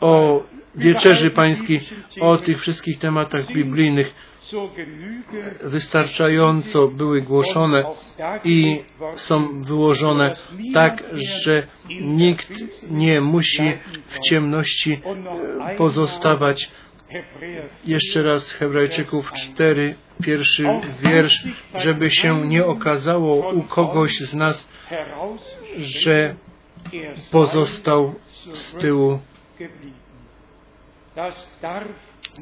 [0.00, 0.42] o
[0.74, 1.80] wieczerzy pańskiej,
[2.20, 4.14] o tych wszystkich tematach biblijnych
[5.62, 7.84] wystarczająco były głoszone
[8.44, 8.82] i
[9.16, 10.36] są wyłożone
[10.74, 11.04] tak,
[11.44, 11.66] że
[12.00, 12.52] nikt
[12.90, 13.72] nie musi
[14.06, 15.00] w ciemności
[15.76, 16.70] pozostawać.
[17.84, 20.64] Jeszcze raz Hebrajczyków 4, pierwszy
[21.00, 21.44] wiersz,
[21.74, 24.68] żeby się nie okazało u kogoś z nas,
[25.76, 26.34] że
[27.30, 28.14] pozostał
[28.54, 29.18] z tyłu.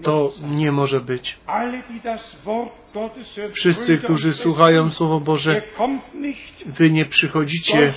[0.03, 1.39] To nie może być.
[3.53, 5.63] Wszyscy, którzy słuchają Słowo Boże,
[6.67, 7.95] Wy nie przychodzicie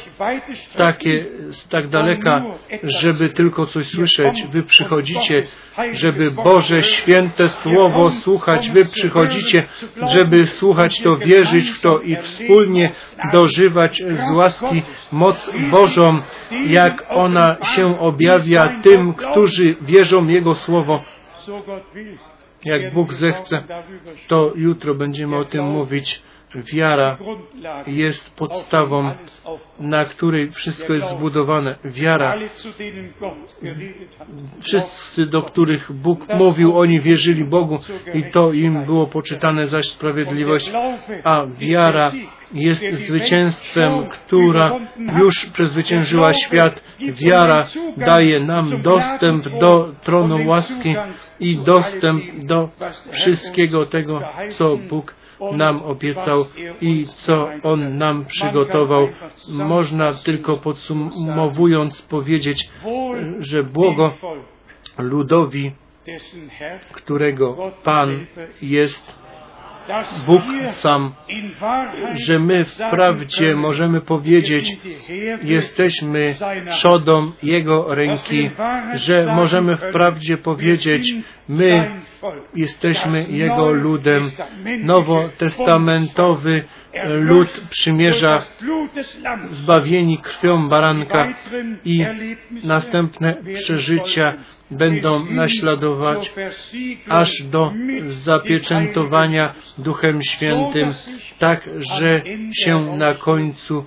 [0.77, 2.43] takie, z tak daleka,
[2.83, 4.43] żeby tylko coś słyszeć.
[4.51, 5.43] Wy przychodzicie,
[5.91, 8.69] żeby Boże święte Słowo słuchać.
[8.69, 9.67] Wy przychodzicie,
[10.13, 12.91] żeby słuchać to, wierzyć w to i wspólnie
[13.33, 14.81] dożywać z łaski
[15.11, 16.21] moc Bożą,
[16.67, 21.03] jak ona się objawia tym, którzy wierzą Jego Słowo.
[22.65, 23.63] Jak Bóg zechce,
[24.27, 26.21] to jutro będziemy o tym mówić.
[26.55, 27.17] Wiara
[27.87, 29.11] jest podstawą,
[29.79, 31.75] na której wszystko jest zbudowane.
[31.85, 32.35] Wiara,
[34.61, 37.79] wszyscy, do których Bóg mówił, oni wierzyli Bogu
[38.13, 40.71] i to im było poczytane zaś sprawiedliwość.
[41.23, 42.11] A wiara
[42.53, 44.71] jest zwycięstwem, która
[45.19, 46.83] już przezwyciężyła świat.
[46.99, 47.65] Wiara
[47.97, 50.95] daje nam dostęp do tronu łaski
[51.39, 52.69] i dostęp do
[53.11, 55.18] wszystkiego tego, co Bóg
[55.51, 56.45] nam obiecał
[56.81, 59.07] i co On nam przygotował.
[59.49, 62.69] Można tylko podsumowując powiedzieć,
[63.39, 64.13] że błogo
[64.97, 65.71] ludowi,
[66.93, 68.25] którego Pan
[68.61, 69.19] jest
[70.25, 71.13] Bóg sam,
[72.27, 74.77] że my wprawdzie możemy powiedzieć,
[75.43, 76.35] jesteśmy
[76.69, 78.49] trzodą Jego ręki,
[78.93, 81.13] że możemy wprawdzie powiedzieć,
[81.49, 82.01] my.
[82.55, 84.31] Jesteśmy Jego ludem,
[84.79, 86.63] nowotestamentowy
[87.05, 88.43] lud przymierza,
[89.49, 91.27] zbawieni krwią baranka
[91.85, 92.05] i
[92.63, 94.33] następne przeżycia
[94.71, 96.33] będą naśladować
[97.09, 97.73] aż do
[98.09, 100.93] zapieczętowania Duchem Świętym,
[101.39, 102.21] tak że
[102.63, 103.85] się na końcu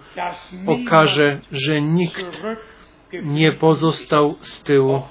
[0.67, 2.43] okaże, że nikt
[3.23, 5.03] nie pozostał z tyłu.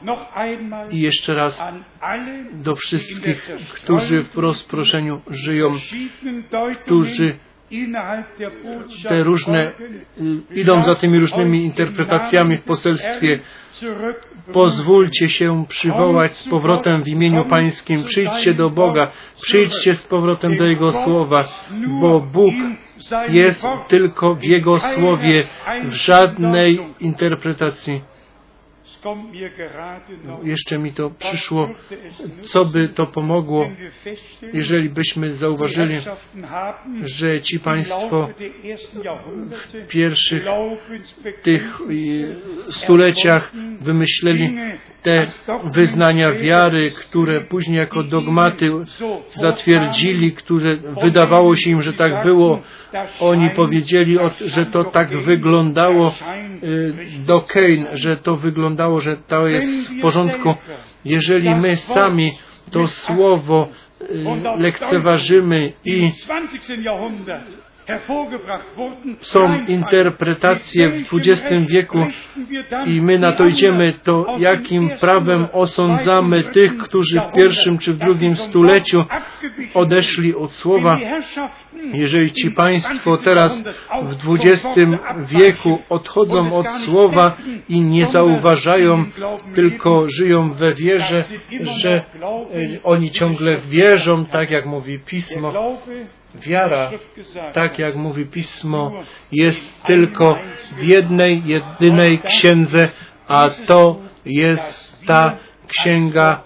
[0.91, 1.63] I jeszcze raz
[2.53, 5.75] do wszystkich, którzy w rozproszeniu żyją,
[6.85, 7.37] którzy
[9.03, 9.71] te różne
[10.55, 13.39] idą za tymi różnymi interpretacjami w poselstwie.
[14.53, 18.03] Pozwólcie się przywołać z powrotem w imieniu Pańskim.
[18.03, 19.11] Przyjdźcie do Boga,
[19.41, 21.47] przyjdźcie z powrotem do Jego słowa,
[22.01, 22.53] bo Bóg
[23.29, 25.47] jest tylko w Jego słowie,
[25.83, 28.01] w żadnej interpretacji.
[30.43, 31.69] Jeszcze mi to przyszło,
[32.41, 33.69] co by to pomogło,
[34.53, 35.95] jeżeli byśmy zauważyli,
[37.03, 38.29] że ci Państwo
[39.03, 40.45] Jahrhunderte pierwszych
[41.43, 42.35] tych y,
[42.69, 43.51] stuleciach
[43.81, 44.57] wymyśleli
[45.01, 45.27] te
[45.73, 48.71] wyznania wiary, które później jako dogmaty
[49.29, 52.61] zatwierdzili, które wydawało się im, że tak było.
[53.19, 56.13] Oni powiedzieli, że to tak wyglądało
[56.63, 56.93] y,
[57.25, 60.53] do Kane, że to wyglądało, że to jest w porządku.
[61.05, 62.37] Jeżeli my sami
[62.71, 63.67] to słowo
[64.01, 64.23] y,
[64.57, 66.11] lekceważymy i
[67.87, 68.03] im 20.
[68.03, 71.97] Jahrhundert hervorgebracht wurden, są interpretacje w XX wieku
[72.85, 77.97] i my na to idziemy, to jakim prawem osądzamy tych, którzy w pierwszym czy w
[77.97, 79.05] drugim stuleciu
[79.73, 80.97] odeszli od słowa?
[81.93, 83.63] Jeżeli ci Państwo teraz
[84.03, 84.67] w XX
[85.17, 87.37] wieku odchodzą od słowa
[87.69, 89.05] i nie zauważają,
[89.53, 91.23] tylko żyją we wierze,
[91.61, 92.03] że e,
[92.83, 95.53] oni ciągle wierzą, tak jak mówi Pismo,
[96.35, 96.91] wiara,
[97.53, 98.91] tak jak mówi Pismo,
[99.31, 100.37] jest tylko
[100.77, 102.89] w jednej, jedynej księdze,
[103.27, 105.37] a to jest ta
[105.67, 106.43] księga,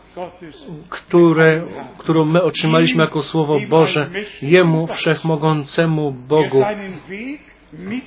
[0.89, 1.67] które,
[1.97, 4.09] którą my otrzymaliśmy jako Słowo Boże,
[4.41, 6.63] Jemu Wszechmogącemu Bogu,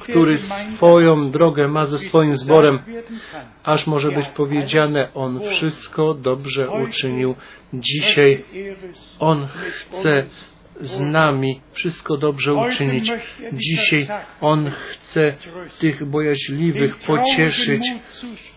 [0.01, 2.79] który swoją drogę ma ze swoim zborem,
[3.65, 7.35] aż może być powiedziane, On wszystko dobrze uczynił.
[7.73, 8.45] Dzisiaj
[9.19, 10.27] On chce
[10.81, 13.13] z nami wszystko dobrze uczynić.
[13.53, 14.07] Dzisiaj
[14.41, 15.35] On chce
[15.79, 17.83] tych bojaźliwych pocieszyć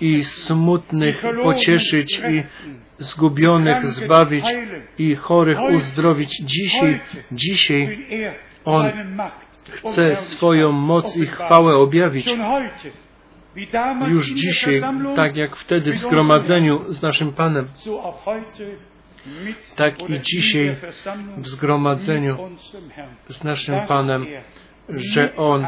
[0.02, 2.44] i smutnych pocieszyć i
[2.98, 4.46] zgubionych zbawić
[4.98, 6.42] i chorych uzdrowić.
[6.42, 7.00] Dzisiaj,
[7.32, 8.08] dzisiaj
[8.66, 8.92] On
[9.70, 12.36] chce swoją moc i chwałę objawić.
[14.08, 14.82] Już dzisiaj,
[15.16, 17.68] tak jak wtedy w zgromadzeniu z naszym Panem,
[19.76, 20.78] tak i dzisiaj
[21.38, 22.38] w zgromadzeniu
[23.28, 24.26] z naszym Panem,
[24.90, 25.68] że On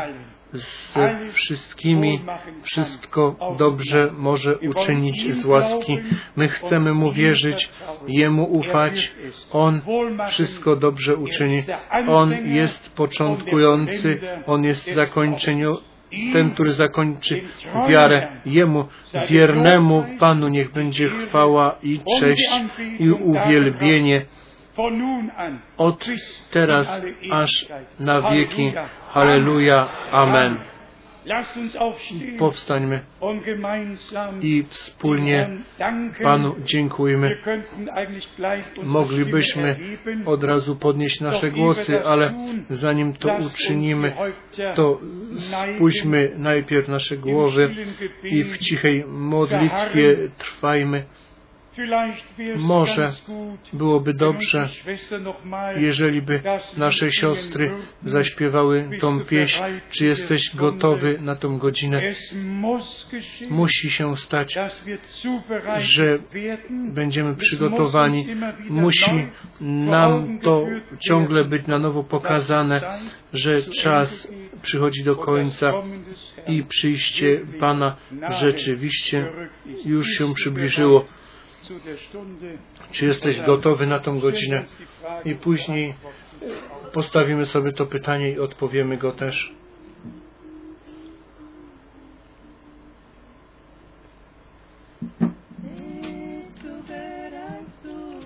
[0.53, 2.19] ze wszystkimi
[2.61, 5.97] wszystko dobrze może uczynić z łaski.
[6.35, 7.69] My chcemy Mu wierzyć,
[8.07, 9.15] Jemu ufać.
[9.51, 9.81] On
[10.29, 11.63] wszystko dobrze uczyni.
[12.07, 15.77] On jest początkujący, On jest zakończeniu,
[16.33, 17.41] ten, który zakończy
[17.89, 18.85] wiarę Jemu,
[19.29, 22.61] wiernemu Panu niech będzie chwała i cześć
[22.99, 24.25] i uwielbienie
[25.77, 26.07] od
[26.51, 27.65] teraz aż
[27.99, 28.73] na wieki.
[29.09, 29.89] Halleluja.
[30.11, 30.72] Amen.
[32.39, 33.01] Powstańmy.
[34.41, 35.49] i wspólnie
[36.23, 37.37] Panu dziękujmy.
[38.83, 39.79] Moglibyśmy
[40.25, 42.33] od razu podnieść nasze głosy, ale
[42.69, 44.13] zanim to uczynimy,
[44.75, 44.99] to
[45.75, 47.75] spójrzmy najpierw nasze głowy
[48.23, 51.05] i w cichej modlitwie trwajmy.
[52.57, 53.09] Może
[53.73, 54.69] byłoby dobrze,
[55.77, 56.41] jeżeli by
[56.77, 57.71] nasze siostry
[58.05, 62.01] zaśpiewały tą pieśń, czy jesteś gotowy na tą godzinę.
[63.49, 64.57] Musi się stać,
[65.77, 66.19] że
[66.69, 68.27] będziemy przygotowani.
[68.69, 69.11] Musi
[69.61, 70.65] nam to
[70.99, 72.81] ciągle być na nowo pokazane,
[73.33, 75.73] że czas przychodzi do końca
[76.47, 77.95] i przyjście Pana
[78.29, 79.31] rzeczywiście
[79.85, 81.05] już się przybliżyło.
[82.91, 84.65] Czy jesteś gotowy na tą godzinę?
[85.25, 85.93] I później
[86.93, 89.53] postawimy sobie to pytanie i odpowiemy go też.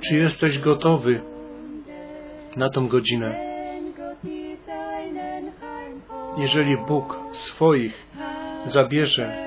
[0.10, 1.22] Czy jesteś gotowy
[2.58, 3.48] na tą godzinę?
[6.38, 8.08] Jeżeli Bóg swoich
[8.66, 9.47] zabierze,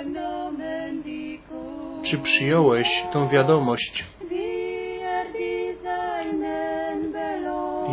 [2.03, 4.05] czy przyjąłeś tą wiadomość,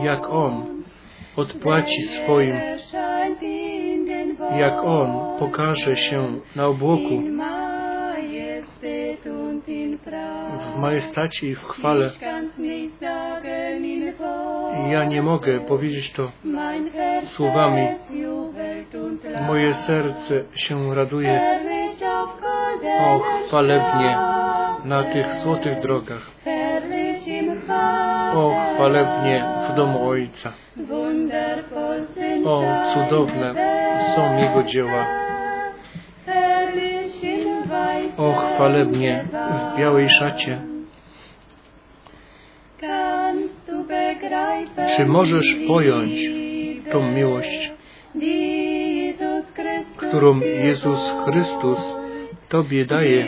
[0.03, 0.83] jak On
[1.35, 2.55] odpłaci swoim,
[4.57, 7.21] jak On pokaże się na obłoku
[10.59, 12.09] w majestacie i w chwale.
[14.91, 16.31] Ja nie mogę powiedzieć to
[17.23, 17.87] słowami.
[19.47, 21.66] Moje serce się raduje.
[22.83, 24.17] O, chwalebnie
[24.85, 26.31] na tych złotych drogach.
[28.33, 30.53] O, chwalebnie w domu Ojca.
[32.45, 32.63] O,
[32.93, 33.53] cudowne
[34.15, 35.07] są Jego dzieła.
[38.17, 40.61] O, chwalebnie w białej szacie.
[44.95, 46.11] Czy możesz pojąć
[46.91, 47.71] tą miłość,
[49.97, 52.06] którą Jezus Chrystus
[52.49, 53.25] Tobie daje?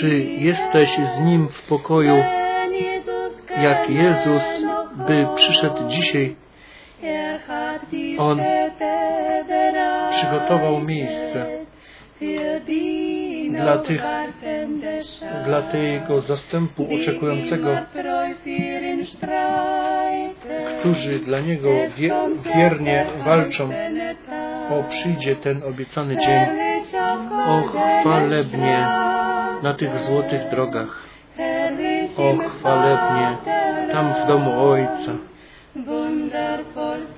[0.00, 2.16] Czy jesteś z Nim w pokoju,
[3.62, 4.44] jak Jezus
[5.06, 6.36] by przyszedł dzisiaj?
[8.18, 8.40] On
[10.10, 11.46] przygotował miejsce
[13.50, 14.02] dla tych,
[15.44, 17.76] dla tego zastępu oczekującego,
[20.80, 21.70] którzy dla Niego
[22.54, 23.70] wiernie walczą.
[24.70, 26.40] O, przyjdzie ten obiecany dzień.
[27.46, 27.62] O,
[28.00, 28.86] chwalebnie
[29.62, 31.02] na tych złotych drogach.
[32.16, 33.36] O, chwalebnie
[33.92, 35.12] tam w domu Ojca.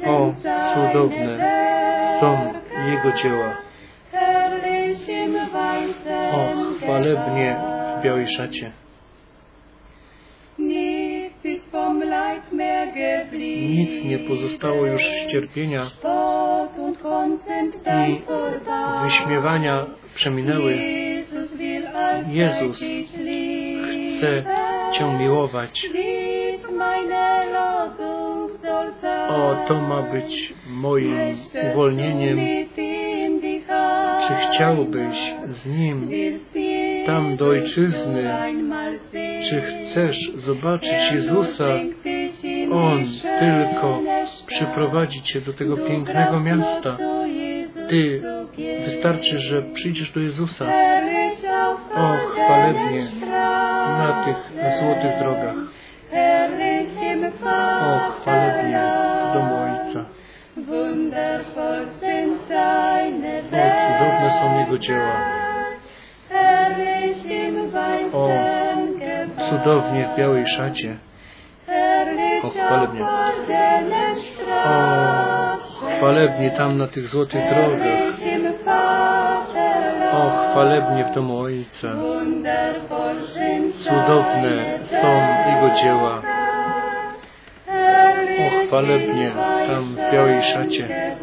[0.07, 0.33] O,
[0.75, 1.39] cudowne
[2.21, 2.53] są
[2.87, 3.57] Jego dzieła.
[6.33, 6.49] O,
[6.83, 7.57] chwalebnie
[7.99, 8.73] w białej szacie.
[13.69, 15.91] Nic nie pozostało już z cierpienia
[18.09, 18.23] i
[19.05, 20.79] wyśmiewania przeminęły.
[22.29, 22.85] Jezus
[24.17, 24.45] chce
[24.93, 25.91] Cię miłować.
[29.29, 31.17] O, to ma być moim
[31.73, 32.39] uwolnieniem.
[34.29, 36.11] Czy chciałbyś z Nim
[37.07, 38.35] tam do ojczyzny?
[39.51, 41.65] Czy chcesz zobaczyć Jezusa?
[42.73, 43.07] On
[43.39, 44.01] tylko
[44.47, 46.97] przyprowadzi Cię do tego pięknego miasta.
[47.93, 48.23] Ty
[48.85, 50.65] wystarczy, że przyjdziesz do Jezusa.
[51.95, 53.07] O, chwalebnie
[53.99, 54.37] na tych
[54.81, 55.55] złotych drogach.
[57.83, 58.81] O, chwalebnie
[59.31, 60.05] w domu Ojca.
[63.53, 63.65] O,
[63.99, 65.25] cudowne są Jego dzieła.
[68.13, 68.29] O,
[69.51, 70.97] cudownie w białej szacie.
[72.43, 73.05] O, chwalebnie.
[74.65, 75.32] O,
[76.03, 77.99] chwalebnie tam na tych złotych drogach.
[80.13, 81.89] O, chwalebnie w domu Ojca.
[83.79, 85.07] Cudowne są
[85.55, 86.23] Jego dzieła.
[88.39, 89.33] O, chwalebnie
[89.67, 91.17] tam w białej szacie.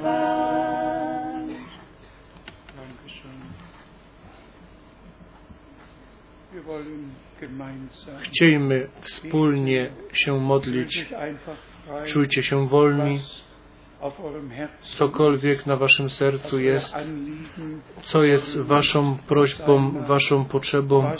[8.19, 11.05] Chciejmy wspólnie się modlić.
[12.05, 13.19] Czujcie się wolni.
[14.81, 16.95] Cokolwiek na waszym sercu jest,
[18.01, 21.11] co jest waszą prośbą, waszą potrzebą,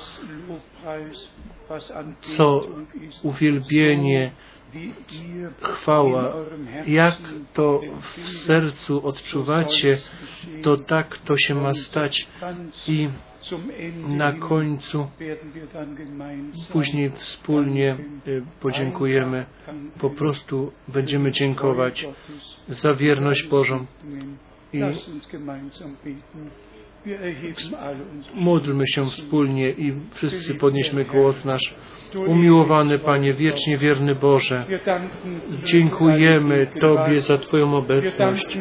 [2.22, 2.62] co
[3.24, 4.32] uwielbienie,
[5.62, 6.34] chwała,
[6.88, 7.18] jak
[7.54, 9.98] to w sercu odczuwacie,
[10.64, 12.28] to tak to się ma stać.
[12.88, 13.10] i
[14.08, 15.08] na końcu
[16.72, 17.98] później wspólnie
[18.62, 19.46] podziękujemy.
[20.00, 22.08] Po prostu będziemy dziękować
[22.68, 23.86] za wierność Bożą.
[24.74, 24.82] I
[28.36, 31.76] Módlmy się wspólnie i wszyscy podnieśmy głos nasz.
[32.28, 34.66] Umiłowany Panie, wiecznie wierny Boże,
[35.64, 38.60] dziękujemy Tobie za Twoją obecność.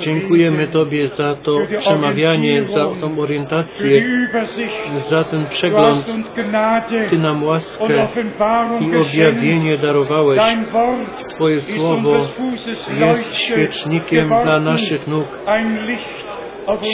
[0.00, 4.02] Dziękujemy Tobie za to przemawianie, za tą orientację,
[4.94, 6.06] za ten przegląd.
[7.10, 8.08] Ty nam łaskę
[8.80, 10.40] i objawienie darowałeś.
[11.34, 12.12] Twoje słowo
[12.94, 15.26] jest świecznikiem dla naszych nóg,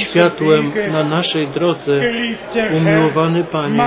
[0.02, 2.01] światłem na naszej drodze.
[2.76, 3.82] Umiłowany Panie,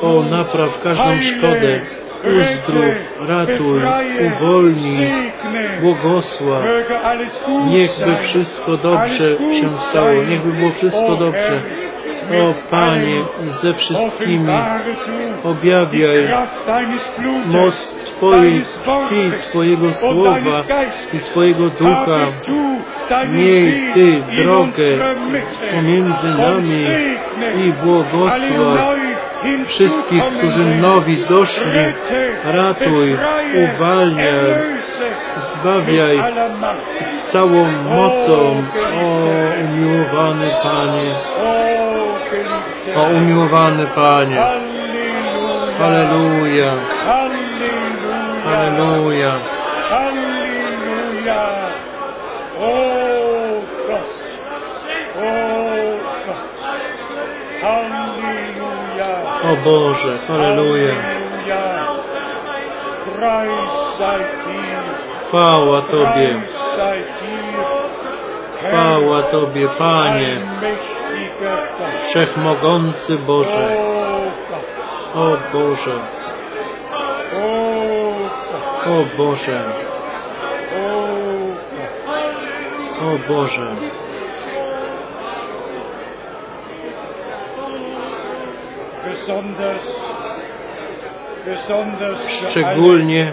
[0.00, 1.80] O, napraw każdą szkodę,
[2.26, 2.94] uzdrów,
[3.28, 3.82] ratuj,
[4.26, 5.32] uwolnij,
[5.80, 6.64] błogosław.
[7.66, 11.62] Niechby wszystko dobrze się stało, niechby było wszystko dobrze.
[12.24, 14.48] O Panie, ze wszystkimi
[15.44, 16.28] objawiaj
[17.46, 20.64] moc Twojej krwi, Twojego słowa
[21.12, 22.26] i Twojego ducha.
[23.32, 24.86] Miej Ty drogę
[25.70, 26.86] pomiędzy nami
[27.66, 29.13] i błogosław
[29.66, 31.80] wszystkich, którzy nowi doszli.
[32.44, 33.18] Ratuj,
[33.64, 34.54] uwalniaj,
[35.38, 36.22] zbawiaj
[37.32, 38.64] całą mocą.
[39.02, 39.28] O
[39.64, 41.14] umiłowany Panie,
[42.96, 44.36] O, o umiłowany Panie.
[45.78, 46.72] Halleluja.
[47.06, 48.14] Halleluja,
[48.44, 49.40] Halleluja.
[52.58, 54.10] Oh Gott.
[55.14, 55.73] Halleluja.
[59.44, 60.94] O Boże, Halleluja.
[65.28, 66.40] Chwała Tobie,
[68.58, 70.42] chwała Tobie, Panie.
[72.00, 73.76] Wszechmogący Boże.
[73.78, 74.04] Oh.
[75.14, 76.00] O Boże,
[77.32, 78.04] Oh
[78.90, 79.64] o Boże,
[80.74, 81.14] Oh
[83.04, 84.03] o Boże.
[92.50, 93.32] Szczególnie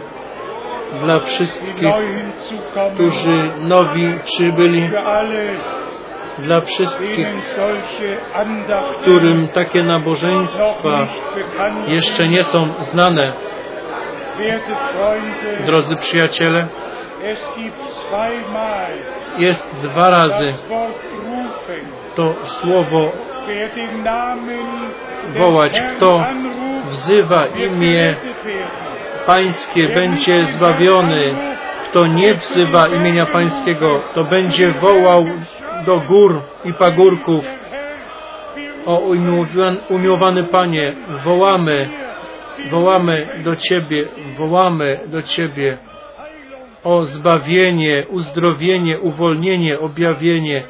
[0.99, 1.85] dla wszystkich,
[2.93, 4.89] którzy nowi przybyli,
[6.37, 7.27] dla wszystkich,
[9.01, 11.07] którym takie nabożeństwa
[11.87, 13.33] jeszcze nie są znane.
[15.65, 16.67] Drodzy przyjaciele,
[19.37, 20.47] jest dwa razy
[22.15, 23.11] to słowo
[25.37, 26.25] Wołać, kto
[26.85, 28.15] wzywa imię.
[29.25, 31.35] Pańskie, będzie zbawiony.
[31.85, 35.25] Kto nie wzywa imienia Pańskiego, to będzie wołał
[35.85, 37.45] do gór i pagórków.
[38.85, 40.93] O umiłowan- umiłowany Panie,
[41.23, 41.89] wołamy,
[42.69, 44.05] wołamy do Ciebie,
[44.37, 45.77] wołamy do Ciebie
[46.83, 50.63] o zbawienie, uzdrowienie, uwolnienie, objawienie.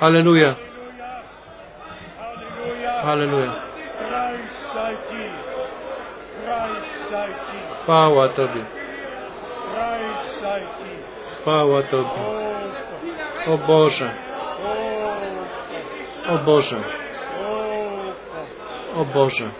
[0.00, 0.54] Halleluja,
[3.04, 3.52] Halleluja.
[7.82, 8.64] Chwała Tobie,
[11.40, 12.20] chwała Tobie.
[13.46, 14.10] O Boże,
[16.28, 16.76] o Boże,
[18.96, 19.50] o Boże.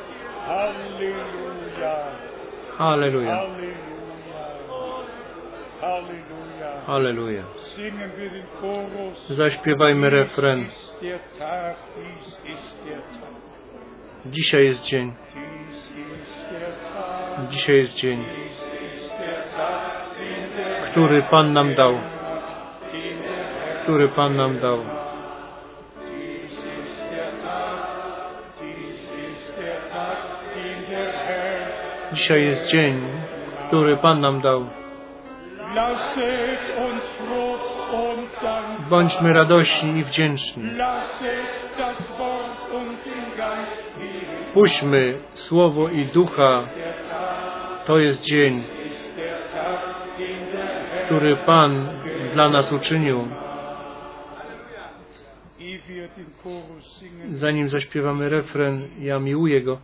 [2.78, 3.40] Halleluja.
[5.80, 6.33] Halleluja,
[8.60, 9.28] Chorus.
[9.28, 10.66] Zaśpiewajmy refren.
[14.26, 15.12] Dzisiaj jest dzień,
[17.50, 18.24] dzisiaj jest dzień,
[20.90, 21.94] który Pan nam dał,
[23.82, 24.78] który Pan nam dał.
[32.12, 33.02] Dzisiaj jest dzień,
[33.68, 34.83] który Pan nam dał.
[38.90, 40.70] Bądźmy radośni i wdzięczni.
[44.54, 46.62] Puśćmy Słowo i Ducha.
[47.84, 48.64] To jest dzień,
[51.04, 51.88] który Pan
[52.32, 53.28] dla nas uczynił.
[57.28, 59.78] Zanim zaśpiewamy refren, ja miłuję go.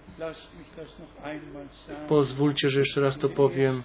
[2.08, 3.82] Pozwólcie, że jeszcze raz to powiem.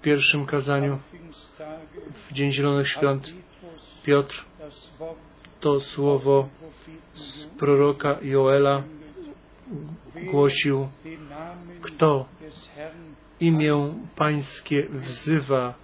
[0.00, 0.98] W pierwszym kazaniu,
[2.28, 3.34] w Dzień Zielonych Świąt,
[4.04, 4.44] Piotr
[5.60, 6.48] to słowo
[7.14, 8.82] z proroka Joela
[10.30, 10.88] głosił,
[11.82, 12.26] kto
[13.40, 15.74] imię Pańskie wzywa,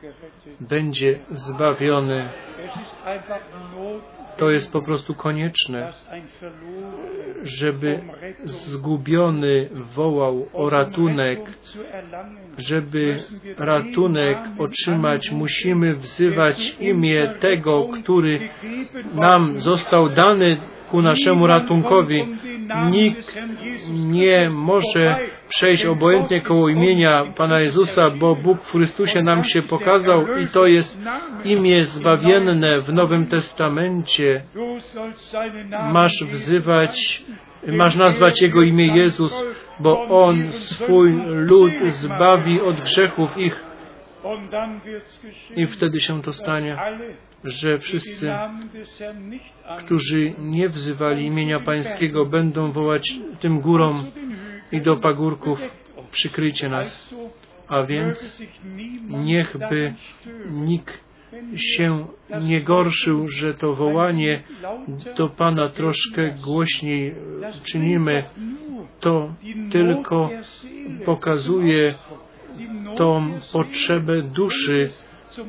[0.60, 2.32] będzie zbawiony.
[4.36, 5.92] To jest po prostu konieczne,
[7.42, 8.00] żeby
[8.44, 11.40] zgubiony wołał o ratunek,
[12.58, 13.18] żeby
[13.58, 18.48] ratunek otrzymać, musimy wzywać imię tego, który
[19.14, 20.56] nam został dany
[20.90, 22.26] ku naszemu ratunkowi.
[22.90, 23.36] Nikt
[23.90, 25.16] nie może
[25.48, 30.66] przejść obojętnie koło imienia Pana Jezusa, bo Bóg w Chrystusie nam się pokazał i to
[30.66, 30.98] jest
[31.44, 34.42] imię zbawienne w Nowym Testamencie.
[35.92, 37.22] Masz wzywać,
[37.66, 39.44] masz nazwać Jego imię Jezus,
[39.80, 43.66] bo On swój lud zbawi od grzechów ich
[45.56, 46.76] i wtedy się to stanie,
[47.44, 48.32] że wszyscy,
[49.78, 54.04] którzy nie wzywali imienia Pańskiego, będą wołać tym górom
[54.72, 55.60] i do pagórków,
[56.10, 57.14] przykryjcie nas.
[57.68, 58.42] A więc
[59.08, 59.94] niechby
[60.50, 61.06] nikt
[61.56, 62.06] się
[62.40, 64.42] nie gorszył, że to wołanie
[65.16, 67.14] do Pana troszkę głośniej
[67.62, 68.24] czynimy.
[69.00, 69.34] To
[69.72, 70.30] tylko
[71.04, 71.94] pokazuje
[72.96, 74.90] tą potrzebę duszy,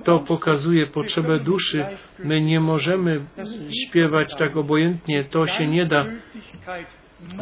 [0.03, 1.85] to pokazuje potrzebę duszy.
[2.23, 3.25] My nie możemy
[3.87, 6.05] śpiewać tak obojętnie, to się nie da.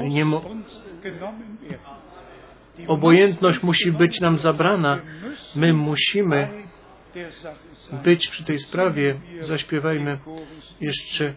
[0.09, 0.41] Nie mo-
[2.87, 4.99] Obojętność musi być nam zabrana.
[5.55, 6.47] My musimy
[8.03, 9.15] być przy tej sprawie.
[9.39, 10.17] Zaśpiewajmy
[10.81, 11.33] jeszcze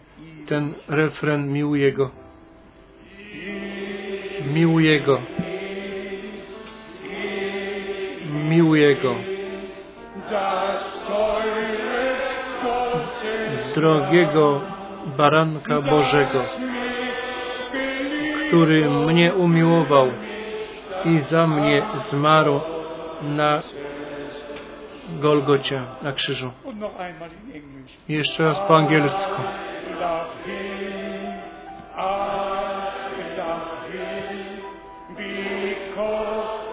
[0.46, 2.10] ten refren Miłuję Go.
[4.54, 5.22] Miłuję Go.
[8.48, 9.16] Miłuję Go.
[13.74, 14.60] Drogiego
[15.16, 16.44] Baranka Bożego,
[18.48, 20.08] który mnie umiłował
[21.04, 22.60] i za mnie zmarł
[23.22, 23.62] na
[25.08, 26.50] Golgocie, na krzyżu.
[28.08, 29.42] Jeszcze raz po angielsku.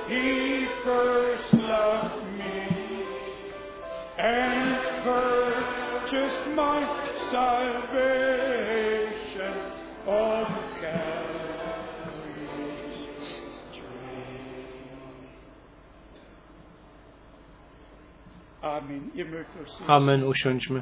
[0.07, 0.55] Him,
[10.07, 10.64] I
[19.87, 20.23] Amen.
[20.23, 20.81] Usiądźmy.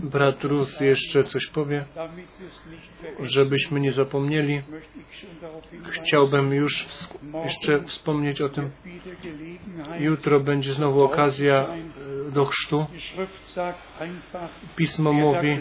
[0.00, 1.84] Brat Rus jeszcze coś powie,
[3.22, 4.62] żebyśmy nie zapomnieli.
[5.90, 6.86] Chciałbym już
[7.44, 8.70] jeszcze wspomnieć o tym.
[9.98, 11.66] Jutro będzie znowu okazja
[12.28, 12.86] e, do chrztu.
[14.76, 15.58] Pismo mówi,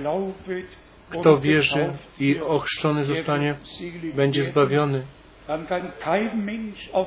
[1.09, 3.55] kto wierzy i ochrzczony zostanie,
[4.15, 5.05] będzie zbawiony.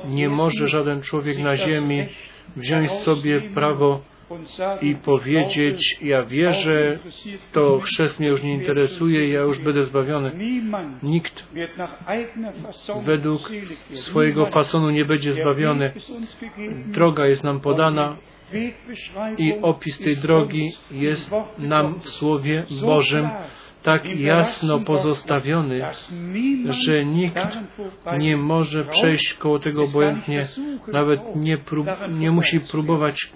[0.05, 2.07] Nie może żaden człowiek na ziemi
[2.55, 4.01] wziąć sobie prawo
[4.81, 6.99] i powiedzieć, ja wierzę,
[7.51, 10.31] to chrzest mnie już nie interesuje, ja już będę zbawiony.
[11.03, 11.43] Nikt
[13.03, 13.51] według
[13.93, 15.93] swojego fasonu nie będzie zbawiony.
[16.85, 18.17] Droga jest nam podana
[19.37, 23.29] i opis tej drogi jest nam w Słowie Bożym
[23.83, 25.85] tak jasno pozostawiony,
[26.69, 27.39] że nikt
[28.17, 30.47] nie może przejść koło tego obojętnie,
[30.87, 33.31] nawet nie, prób, nie musi próbować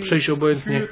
[0.00, 0.86] przejść obojętnie.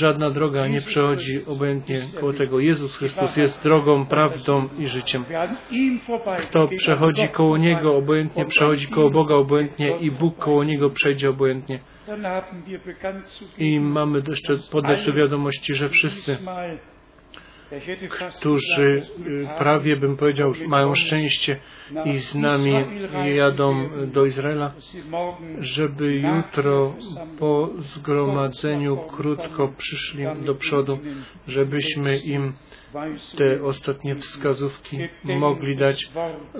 [0.00, 2.60] Żadna droga nie przechodzi obojętnie koło tego.
[2.60, 5.24] Jezus Chrystus jest drogą, prawdą i życiem.
[6.42, 11.78] Kto przechodzi koło Niego obojętnie, przechodzi koło Boga obojętnie i Bóg koło Niego przejdzie obojętnie.
[13.58, 17.60] I mamy jeszcze podać do wiadomości, że wszyscy, diesmal, ja, ich hätte fast
[18.38, 21.56] którzy y, prawie bym powiedział, mają szczęście
[22.04, 22.72] i z nami
[23.36, 24.74] jadą do Izraela,
[25.58, 26.94] żeby jutro
[27.38, 30.98] po zgromadzeniu krótko przyszli do przodu,
[31.48, 32.52] żebyśmy im
[33.36, 36.10] te ostatnie wskazówki mogli dać.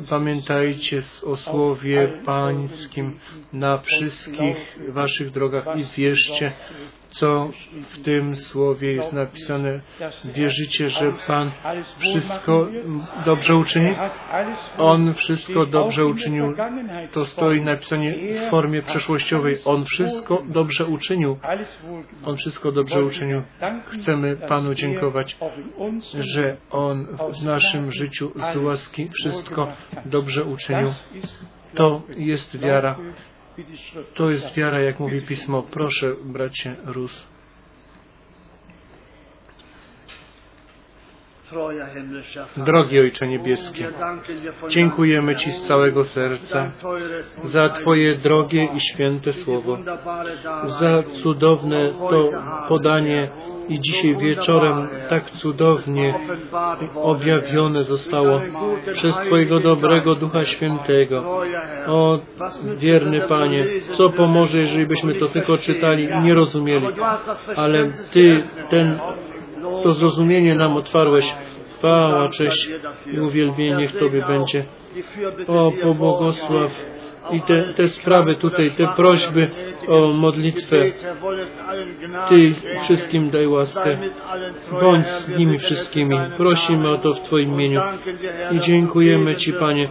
[0.09, 3.19] Pamiętajcie o słowie pańskim
[3.53, 6.53] na wszystkich waszych drogach i wierzcie,
[7.13, 7.51] co
[7.91, 9.81] w tym słowie jest napisane.
[10.25, 11.51] Wierzycie, że Pan
[11.99, 12.69] wszystko
[13.25, 13.97] dobrze uczyni?
[14.79, 16.55] On wszystko dobrze uczynił.
[17.13, 19.57] To stoi napisane w formie przeszłościowej.
[19.65, 21.39] On wszystko dobrze uczynił.
[22.25, 23.43] On wszystko dobrze uczynił.
[23.87, 25.37] Chcemy Panu dziękować,
[26.21, 27.07] że On
[27.41, 29.73] w naszym życiu z łaski wszystko
[30.05, 30.89] dobrze uczynił.
[31.75, 32.97] To jest wiara.
[34.15, 35.63] To jest wiara, jak mówi Pismo.
[35.63, 37.27] Proszę, bracie Rus.
[42.57, 43.85] Drogi Ojcze Niebieski,
[44.69, 46.71] dziękujemy Ci z całego serca
[47.45, 49.79] za Twoje drogie i święte słowo,
[50.67, 52.31] za cudowne to
[52.69, 53.31] podanie
[53.69, 56.15] i dzisiaj wieczorem tak cudownie
[56.95, 58.41] objawione zostało
[58.95, 61.43] przez Twojego dobrego Ducha Świętego.
[61.87, 62.19] O,
[62.77, 63.65] wierny Panie,
[63.97, 66.87] co pomoże, jeżeli byśmy to tylko czytali i nie rozumieli,
[67.57, 68.99] ale Ty ten,
[69.83, 71.35] to zrozumienie nam otwarłeś.
[71.79, 72.69] Chwała, cześć
[73.13, 74.65] i uwielbienie Tobie będzie.
[75.49, 76.71] O, pobłogosław
[77.31, 79.51] i te, te sprawy tutaj, te prośby
[79.89, 80.77] o modlitwę.
[82.29, 83.99] Ty wszystkim daj łaskę.
[84.81, 86.19] Bądź z nimi wszystkimi.
[86.37, 87.81] Prosimy o to w Twoim imieniu.
[88.51, 89.89] I dziękujemy Ci, Panie,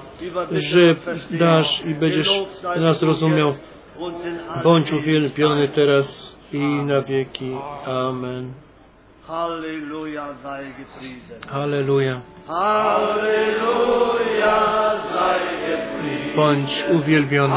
[0.52, 0.96] że
[1.32, 2.44] dasz i będziesz
[2.80, 3.54] nas rozumiał.
[4.64, 7.58] Bądź uwielbiony teraz i na wieki.
[7.86, 8.54] Amen.
[11.48, 12.22] Halleluja.
[16.36, 17.56] Bądź uwielbiony.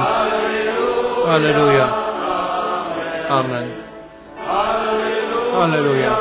[1.27, 2.14] Halleluja.
[3.29, 3.71] Amen.
[5.53, 6.17] Halleluja.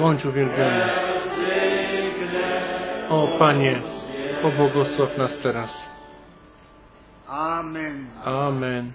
[0.00, 0.80] Bądź uwielbiony.
[3.08, 3.82] O Panie,
[4.42, 5.70] pobłogosław nas teraz.
[7.28, 8.06] Amen.
[8.24, 8.92] Amen.